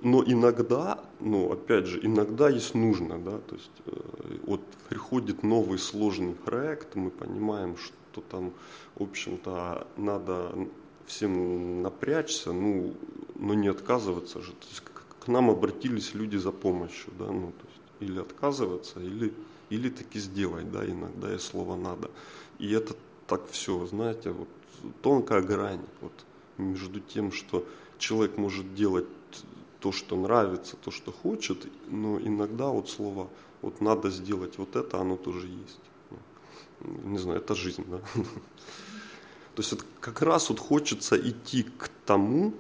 [0.01, 5.79] Но иногда, ну опять же, иногда есть нужно, да, то есть э, вот приходит новый
[5.79, 8.51] сложный проект, мы понимаем, что там,
[8.95, 10.51] в общем-то, надо
[11.05, 12.93] всем напрячься, ну,
[13.35, 14.51] но не отказываться же.
[14.51, 18.99] То есть к, к нам обратились люди за помощью, да, ну, то есть или отказываться,
[18.99, 19.33] или,
[19.69, 22.11] или таки сделать, да, иногда и слово надо.
[22.59, 22.95] И это
[23.27, 24.47] так все, знаете, вот
[25.01, 26.13] тонкая грань вот,
[26.57, 27.65] между тем, что
[27.97, 29.07] человек может делать
[29.83, 33.27] то, что нравится, то, что хочет, но иногда вот слово
[33.61, 35.81] вот надо сделать вот это, оно тоже есть.
[36.79, 37.97] Ну, не знаю, это жизнь, да.
[39.55, 42.53] То есть это как раз вот хочется идти к тому,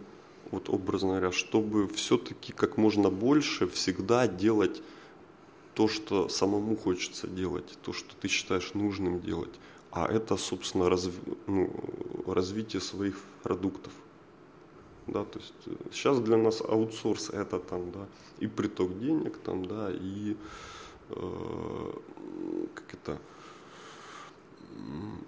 [0.51, 4.81] вот образно говоря, чтобы все-таки как можно больше всегда делать
[5.75, 9.53] то, что самому хочется делать, то, что ты считаешь нужным делать.
[9.91, 11.13] А это, собственно, разв...
[11.47, 11.71] ну,
[12.27, 13.93] развитие своих продуктов.
[15.07, 15.53] Да, то есть
[15.91, 18.07] сейчас э, для нас аутсорс это там, да,
[18.39, 20.37] и приток денег там, да, и
[21.09, 21.93] э,
[22.73, 23.19] как это,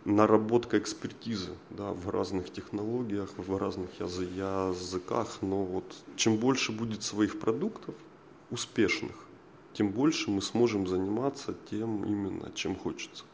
[0.06, 7.40] наработка экспертизы да, в разных технологиях, в разных языках, но вот чем больше будет своих
[7.40, 7.96] продуктов
[8.52, 9.16] успешных,
[9.74, 13.26] тем больше мы сможем заниматься тем именно, чем хочется.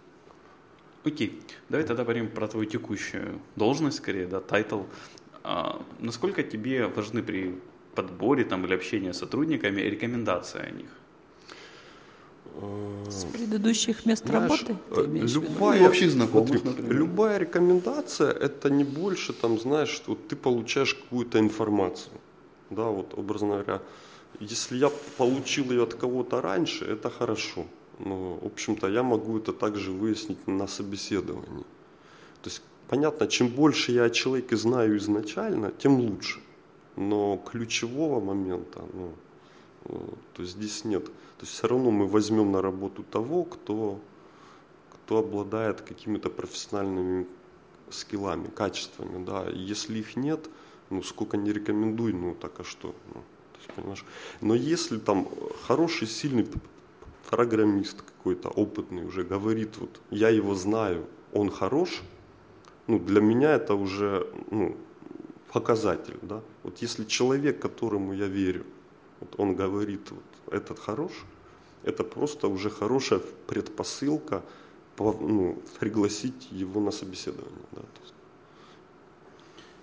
[1.04, 4.82] Окей, давай тогда поговорим про твою текущую должность, скорее, да, title.
[5.44, 7.56] А, насколько тебе важны при
[7.96, 10.90] подборе там, или общении с сотрудниками рекомендации о них?
[13.10, 14.78] С предыдущих мест Знаешь, работы?
[14.94, 20.16] Ты э, любая, Ну, общих знакомых, смотри, любая рекомендация это не больше, там, знаешь, что
[20.16, 22.14] ты получаешь какую-то информацию.
[22.70, 23.82] Да, вот, образно говоря,
[24.40, 27.66] если я получил ее от кого-то раньше, это хорошо.
[28.00, 31.66] Но, в общем-то, я могу это также выяснить на собеседовании.
[32.42, 32.62] То есть,
[32.92, 36.42] понятно, чем больше я о человеке знаю изначально, тем лучше.
[36.98, 39.14] Но ключевого момента, ну,
[39.86, 39.98] э,
[40.34, 41.06] то есть здесь нет.
[41.06, 43.98] То есть все равно мы возьмем на работу того, кто,
[44.92, 47.28] кто обладает какими-то профессиональными
[47.90, 49.46] скиллами, качествами, да.
[49.54, 50.50] Если их нет,
[50.90, 53.22] ну сколько не рекомендуй, ну так а что, ну,
[53.54, 54.06] то есть, понимаешь.
[54.42, 55.30] Но если там
[55.66, 56.46] хороший, сильный
[57.30, 62.02] программист какой-то, опытный уже говорит, вот я его знаю, он хорош,
[62.88, 64.76] ну для меня это уже ну,
[65.52, 66.42] показатель, да.
[66.64, 68.66] Вот если человек, которому я верю,
[69.20, 71.12] вот он говорит, вот этот хорош,
[71.84, 74.44] это просто уже хорошая предпосылка
[74.96, 77.66] по- ну, пригласить его на собеседование.
[77.72, 77.82] Да,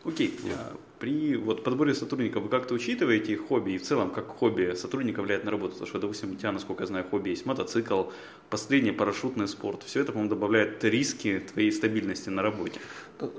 [0.05, 4.27] Окей, а при вот подборе сотрудников вы как-то учитываете их хобби и в целом как
[4.29, 5.73] хобби сотрудника влияет на работу?
[5.73, 8.05] Потому что, допустим, у тебя, насколько я знаю, хобби есть мотоцикл,
[8.51, 9.83] последний парашютный спорт.
[9.85, 12.81] Все это, по-моему, добавляет риски твоей стабильности на работе.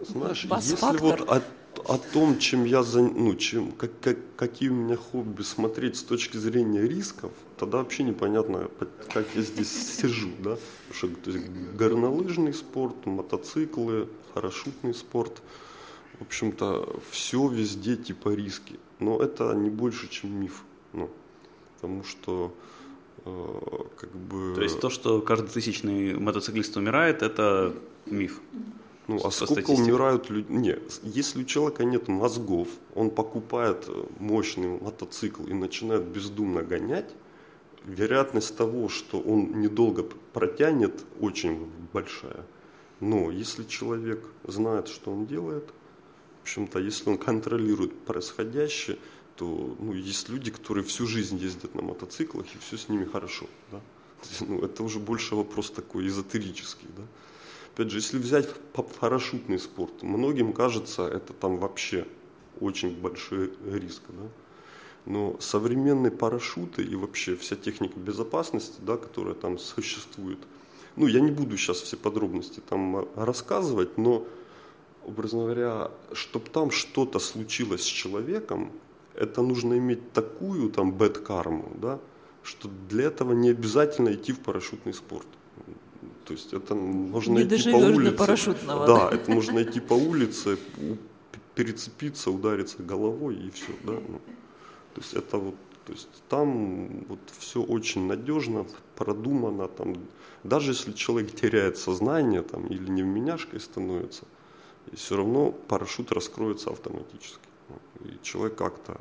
[0.08, 0.94] Знаешь, Бас-фактор.
[0.94, 4.96] если вот о, о том, чем я, за- ну, чем, как, как- какие у меня
[4.98, 10.58] хобби смотреть с точки зрения рисков, тогда вообще непонятно, по- как я здесь сижу, да,
[10.90, 11.46] Потому что то есть,
[11.78, 15.42] горнолыжный спорт, мотоциклы, парашютный спорт,
[16.20, 20.64] в общем-то, все везде типа риски, но это не больше, чем миф,
[20.94, 21.10] ну,
[21.76, 22.54] потому что
[23.26, 23.58] э,
[23.98, 24.54] как бы...
[24.56, 27.74] То есть то, что каждый тысячный мотоциклист умирает, это
[28.06, 28.42] миф.
[29.08, 29.82] Ну, а сколько статистике.
[29.82, 30.52] умирают люди?
[30.52, 33.90] Не, если у человека нет мозгов, он покупает
[34.20, 37.10] мощный мотоцикл и начинает бездумно гонять,
[37.86, 40.04] вероятность того, что он недолго
[40.34, 42.46] протянет, очень большая.
[43.00, 45.74] Но если человек знает, что он делает,
[46.50, 48.98] общем-то, если он контролирует происходящее,
[49.36, 53.46] то ну, есть люди, которые всю жизнь ездят на мотоциклах, и все с ними хорошо.
[53.72, 53.82] Да?
[54.48, 56.88] Ну, это уже больше вопрос такой эзотерический.
[56.98, 57.04] Да?
[57.74, 62.06] Опять же, если взять па- парашютный спорт, многим кажется, это там вообще
[62.60, 64.02] очень большой риск.
[64.10, 64.28] Да?
[65.06, 70.40] Но современные парашюты и вообще вся техника безопасности, да, которая там существует,
[70.96, 74.28] ну, я не буду сейчас все подробности там рассказывать, но,
[75.06, 78.72] образно говоря, чтобы там что-то случилось с человеком,
[79.16, 82.00] это нужно иметь такую там бэт-карму, да,
[82.44, 85.28] что для этого не обязательно идти в парашютный спорт.
[86.26, 88.16] То есть это можно Не идти по до улице.
[88.16, 89.16] парашютного, Да, да.
[89.16, 90.58] это можно идти по улице,
[91.56, 93.94] перецепиться, удариться головой и все, да.
[93.94, 94.22] ну.
[94.94, 99.96] То есть это вот, то есть там вот все очень надежно, продумано, там,
[100.44, 104.24] даже если человек теряет сознание там, или невменяшкой становится,
[104.96, 107.40] все равно парашют раскроется автоматически.
[107.70, 107.76] ну,
[108.10, 109.00] И человек как-то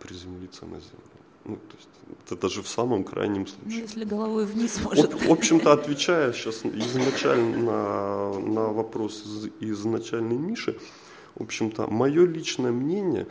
[0.00, 1.10] приземлится на землю.
[1.44, 1.88] Ну, то есть
[2.26, 3.80] это даже в самом крайнем Ну, случае.
[3.82, 5.14] если головой вниз, может.
[5.14, 10.78] в общем-то, отвечая сейчас изначально на, на вопрос из, изначальной Миши,
[11.34, 13.26] в общем-то, мое личное мнение,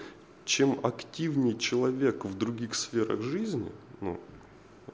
[0.45, 3.88] чем активнее человек в других сферах жизни, ну,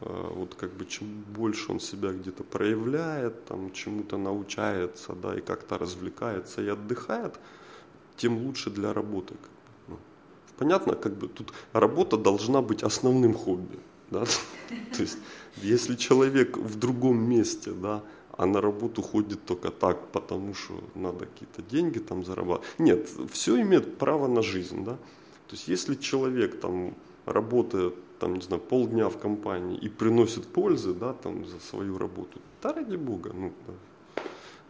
[0.01, 5.77] вот как бы чем больше он себя где-то проявляет, там чему-то научается, да, и как-то
[5.77, 7.39] развлекается и отдыхает,
[8.17, 9.35] тем лучше для работы.
[9.87, 9.97] ну.
[10.57, 13.79] Понятно, как бы тут работа должна быть основным хобби.
[14.11, 14.25] Да?
[14.95, 15.17] То есть,
[15.57, 18.03] если человек в другом месте, да,
[18.37, 22.67] а на работу ходит только так, потому что надо какие-то деньги там зарабатывать.
[22.79, 24.93] Нет, все имеет право на жизнь, да.
[25.47, 30.93] То есть, если человек там работает, там, не знаю, полдня в компании и приносит пользы,
[30.93, 33.73] да, там, за свою работу, да, ради бога, ну, да.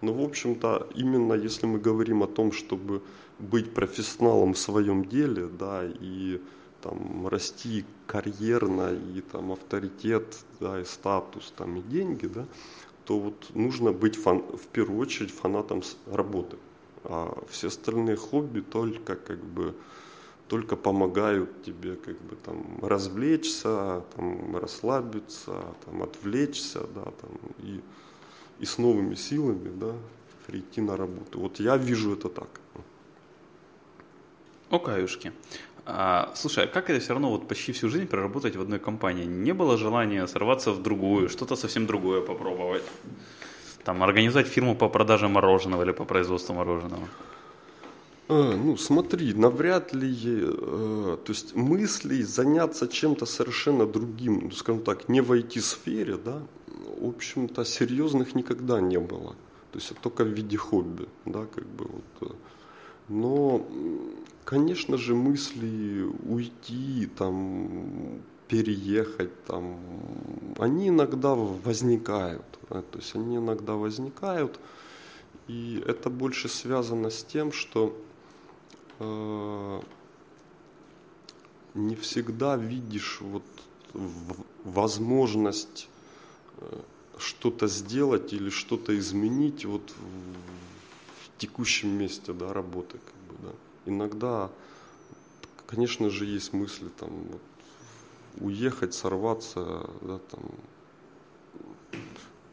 [0.01, 3.01] Но, в общем-то, именно если мы говорим о том, чтобы
[3.39, 6.41] быть профессионалом в своем деле, да, и
[6.81, 12.45] там расти карьерно, и там авторитет, да, и статус, там, и деньги, да,
[13.05, 16.57] то вот нужно быть фан- в первую очередь фанатом работы.
[17.03, 19.75] А все остальные хобби только как бы
[20.47, 27.81] только помогают тебе как бы там развлечься, там расслабиться, там отвлечься, да, там и,
[28.59, 29.93] и с новыми силами, да,
[30.45, 31.39] прийти на работу.
[31.39, 32.49] Вот я вижу это так.
[34.69, 35.31] Окаюшки.
[35.87, 39.25] А, слушай, а как это все равно вот почти всю жизнь проработать в одной компании?
[39.25, 42.83] Не было желания сорваться в другую, что-то совсем другое попробовать?
[43.83, 47.07] Там, организовать фирму по продаже мороженого или по производству мороженого?
[48.27, 54.81] А, ну, смотри, навряд ли, э, то есть мысли заняться чем-то совершенно другим, ну, скажем
[54.81, 56.41] так, не в IT-сфере, да,
[56.99, 59.35] в общем-то, серьезных никогда не было.
[59.71, 62.29] То есть только в виде хобби, да, как бы вот.
[62.29, 62.33] э.
[63.09, 63.67] Но,
[64.43, 69.77] конечно же, мысли уйти, там, переехать, там,
[70.57, 72.45] они иногда возникают.
[72.69, 74.59] да, то есть они иногда возникают,
[75.47, 77.95] и это больше связано с тем, что
[78.99, 79.81] э,
[81.73, 83.43] не всегда видишь вот
[84.63, 85.87] возможность
[86.57, 86.79] э,
[87.17, 89.95] что-то сделать или что-то изменить вот в,
[91.23, 92.97] в текущем месте да, работы.
[92.97, 93.53] Как бы, да.
[93.85, 94.51] Иногда,
[95.67, 97.41] конечно же, есть мысли там вот,
[98.37, 100.43] уехать, сорваться, да, там,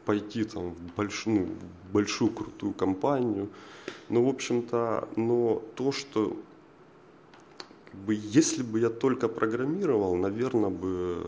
[0.05, 3.48] пойти там в большую, ну, в большую крутую компанию.
[4.09, 6.36] Но, в общем-то, но то, что
[7.90, 11.18] как бы, если бы я только программировал, наверное бы,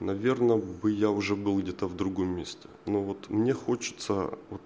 [0.00, 2.68] наверное бы я уже был где-то в другом месте.
[2.86, 4.60] Но вот мне хочется вот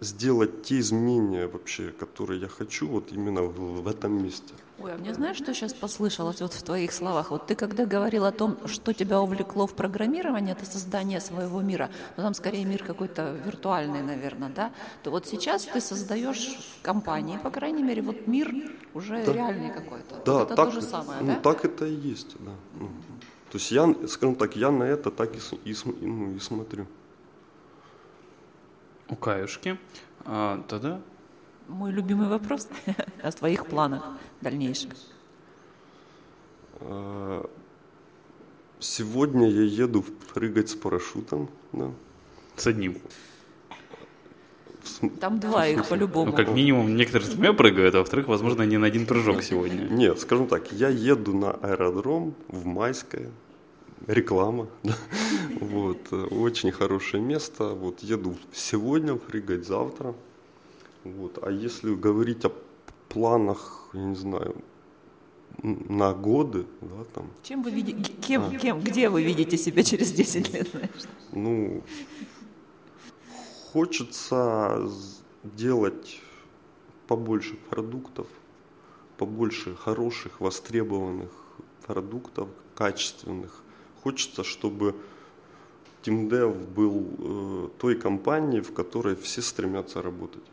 [0.00, 4.54] сделать те изменения вообще, которые я хочу, вот именно в, в этом месте.
[4.78, 7.30] Ой, а мне знаешь, что сейчас послышалось вот в твоих словах?
[7.30, 11.88] Вот ты когда говорил о том, что тебя увлекло в программировании, это создание своего мира,
[12.16, 14.70] но там скорее мир какой-то виртуальный, наверное, да?
[15.02, 18.54] То вот сейчас ты создаешь в компании, по крайней мере, вот мир
[18.92, 20.20] уже реальный какой-то.
[20.26, 21.40] Да, Вот это так, то же самое, ну, да?
[21.40, 22.52] так это и есть, да.
[22.78, 22.90] Ну,
[23.50, 26.86] то есть я, скажем так, я на это так и, и, ну, и смотрю.
[29.08, 29.78] У Каюшки.
[30.24, 31.00] А, тогда
[31.68, 32.68] Мой любимый вопрос
[33.22, 34.02] о твоих планах
[34.40, 34.92] дальнейших.
[36.80, 37.48] А,
[38.78, 40.04] Сегодня я еду
[40.34, 41.90] прыгать с парашютом, да.
[42.56, 42.98] с одним.
[45.18, 46.30] Там два их по-любому.
[46.30, 49.88] Ну, как минимум, некоторые с двумя прыгают, а во-вторых, возможно, не на один прыжок сегодня.
[49.88, 53.30] Нет, скажем так, я еду на аэродром в Майское,
[54.06, 54.94] реклама, да.
[55.60, 60.14] вот, очень хорошее место, вот, еду сегодня прыгать, завтра,
[61.04, 62.52] вот, а если говорить о
[63.08, 64.56] планах, я не знаю,
[65.62, 70.52] на годы, да, там, Чем вы видите, кем, кем, где вы видите себя через 10
[70.52, 70.68] лет?
[70.70, 70.90] знаешь?
[71.32, 71.82] ну,
[73.72, 74.88] хочется
[75.44, 76.20] делать
[77.06, 78.26] побольше продуктов,
[79.16, 81.30] побольше хороших, востребованных
[81.86, 83.62] продуктов, качественных.
[84.06, 84.94] Хочется, чтобы
[86.04, 90.44] TeamDev был э, той компанией, в которой все стремятся работать.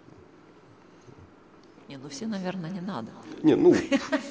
[1.93, 3.07] Не, ну все, наверное, не надо.
[3.43, 3.75] Не, ну,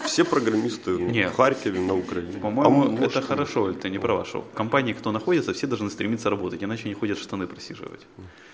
[0.04, 1.28] все программисты ну, Не.
[1.28, 2.38] в Харькове, на Украине.
[2.40, 5.88] По-моему, А может, это хорошо, это не права, что в компании, кто находится, все должны
[5.88, 8.00] стремиться работать, иначе не ходят штаны просиживать.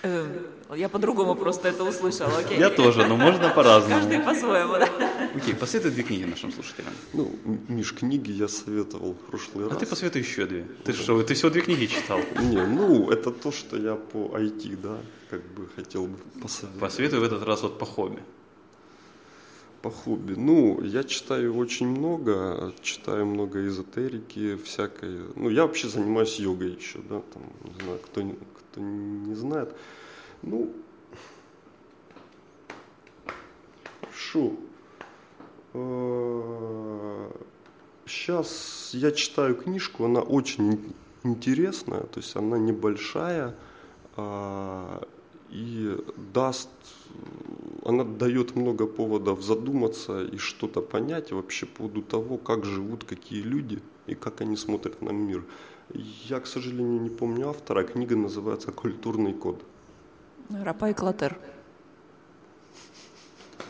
[0.03, 0.27] Э,
[0.77, 2.59] Я по-другому просто это услышала, окей?
[2.59, 3.95] Я тоже, но можно по-разному.
[4.01, 4.89] Каждый по-своему, да?
[5.35, 6.93] Окей, посоветуй две книги нашим слушателям.
[7.15, 7.31] Ну,
[7.69, 9.79] Миш, книги я советовал в прошлый А раз.
[9.79, 10.67] ты посоветуй еще две.
[10.85, 12.21] Ты что, ты всего две книги читал?
[12.43, 14.99] Не, ну, это то, что я по IT, да,
[15.31, 16.81] как бы хотел бы посоветовать.
[16.81, 18.19] Посоветуй в этот раз вот по хобби.
[19.83, 20.35] По хобби.
[20.37, 25.21] Ну, я читаю очень много, читаю много эзотерики всякой.
[25.37, 29.73] Ну, я вообще занимаюсь йогой еще, да, там, не знаю, кто, кто не знает.
[30.43, 30.73] Ну,
[34.29, 34.53] хорошо.
[38.07, 43.55] Сейчас я читаю книжку, она очень ин- интересная, то есть она небольшая
[44.17, 45.07] а,
[45.51, 45.97] и
[46.33, 46.71] даст,
[47.85, 53.43] она дает много поводов задуматься и что-то понять вообще по поводу того, как живут какие
[53.43, 55.45] люди и как они смотрят на мир.
[55.95, 59.65] Я, к сожалению, не помню автора, книга называется «Культурный код».
[60.51, 61.39] Рапа и Клотер.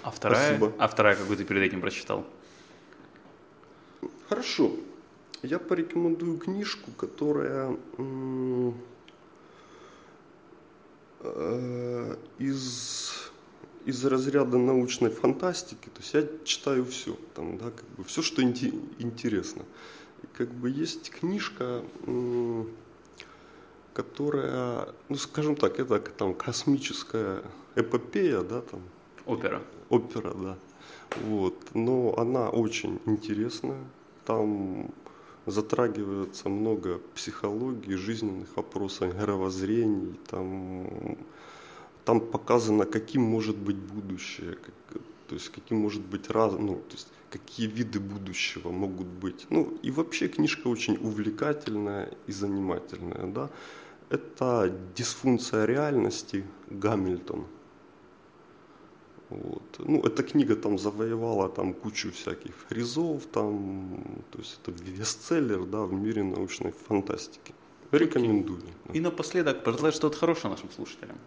[0.02, 0.72] А вторая, Спасибо.
[0.78, 2.24] а вторая, какую ты перед этим прочитал?
[4.28, 4.72] Хорошо.
[5.42, 8.74] Я порекомендую книжку, которая м,
[12.38, 13.12] из,
[13.84, 15.86] из разряда научной фантастики.
[15.86, 19.62] То есть я читаю все, там, да, как бы все, что инте- интересно.
[20.22, 21.82] И как бы есть книжка,
[23.94, 27.42] которая, ну, скажем так, это там космическая
[27.74, 28.80] эпопея, да, там,
[29.26, 29.62] Опера.
[29.88, 30.56] опера, да.
[31.24, 31.54] Вот.
[31.74, 33.82] Но она очень интересная.
[34.24, 34.92] Там
[35.50, 40.18] затрагивается много психологии, жизненных вопросов, мировоззрений.
[40.30, 41.16] Там,
[42.04, 46.94] там показано, каким может быть будущее, как- то есть каким может быть раз, ну, то
[46.94, 49.46] есть какие виды будущего могут быть.
[49.50, 53.26] Ну и вообще книжка очень увлекательная и занимательная.
[53.26, 53.50] Да?
[54.10, 57.44] Это дисфункция реальности Гамильтон.
[59.30, 59.62] Вот.
[59.78, 65.82] Ну, эта книга там завоевала там кучу всяких призов, там, то есть это бестселлер, да,
[65.82, 67.54] в мире научной фантастики.
[67.90, 68.62] Рекомендую.
[68.92, 71.18] И напоследок пожелать что-то хорошее нашим слушателям.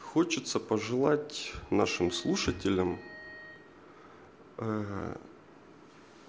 [0.00, 2.98] Хочется пожелать нашим слушателям
[4.58, 5.16] э,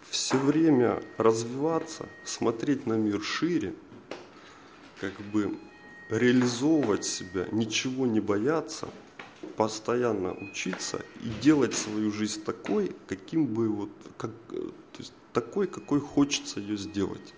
[0.09, 3.75] все время развиваться, смотреть на мир шире,
[4.99, 5.57] как бы
[6.09, 8.89] реализовывать себя, ничего не бояться,
[9.57, 15.99] постоянно учиться и делать свою жизнь такой, каким бы вот, как, то есть такой, какой
[15.99, 17.33] хочется ее сделать.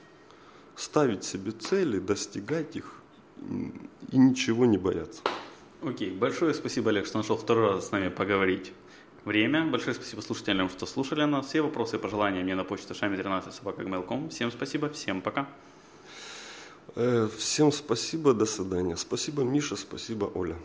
[0.75, 3.01] Ставить себе цели, достигать их
[4.11, 5.21] и ничего не бояться.
[5.81, 8.73] Окей, большое спасибо, Олег, что нашел второй раз с нами поговорить
[9.25, 9.65] время.
[9.65, 11.47] Большое спасибо слушателям, что слушали нас.
[11.47, 13.83] Все вопросы и пожелания мне на почту шами 13 собака
[14.29, 15.47] Всем спасибо, всем пока.
[16.95, 18.97] Э, всем спасибо, до свидания.
[18.97, 20.55] Спасибо, Миша, спасибо, Оля.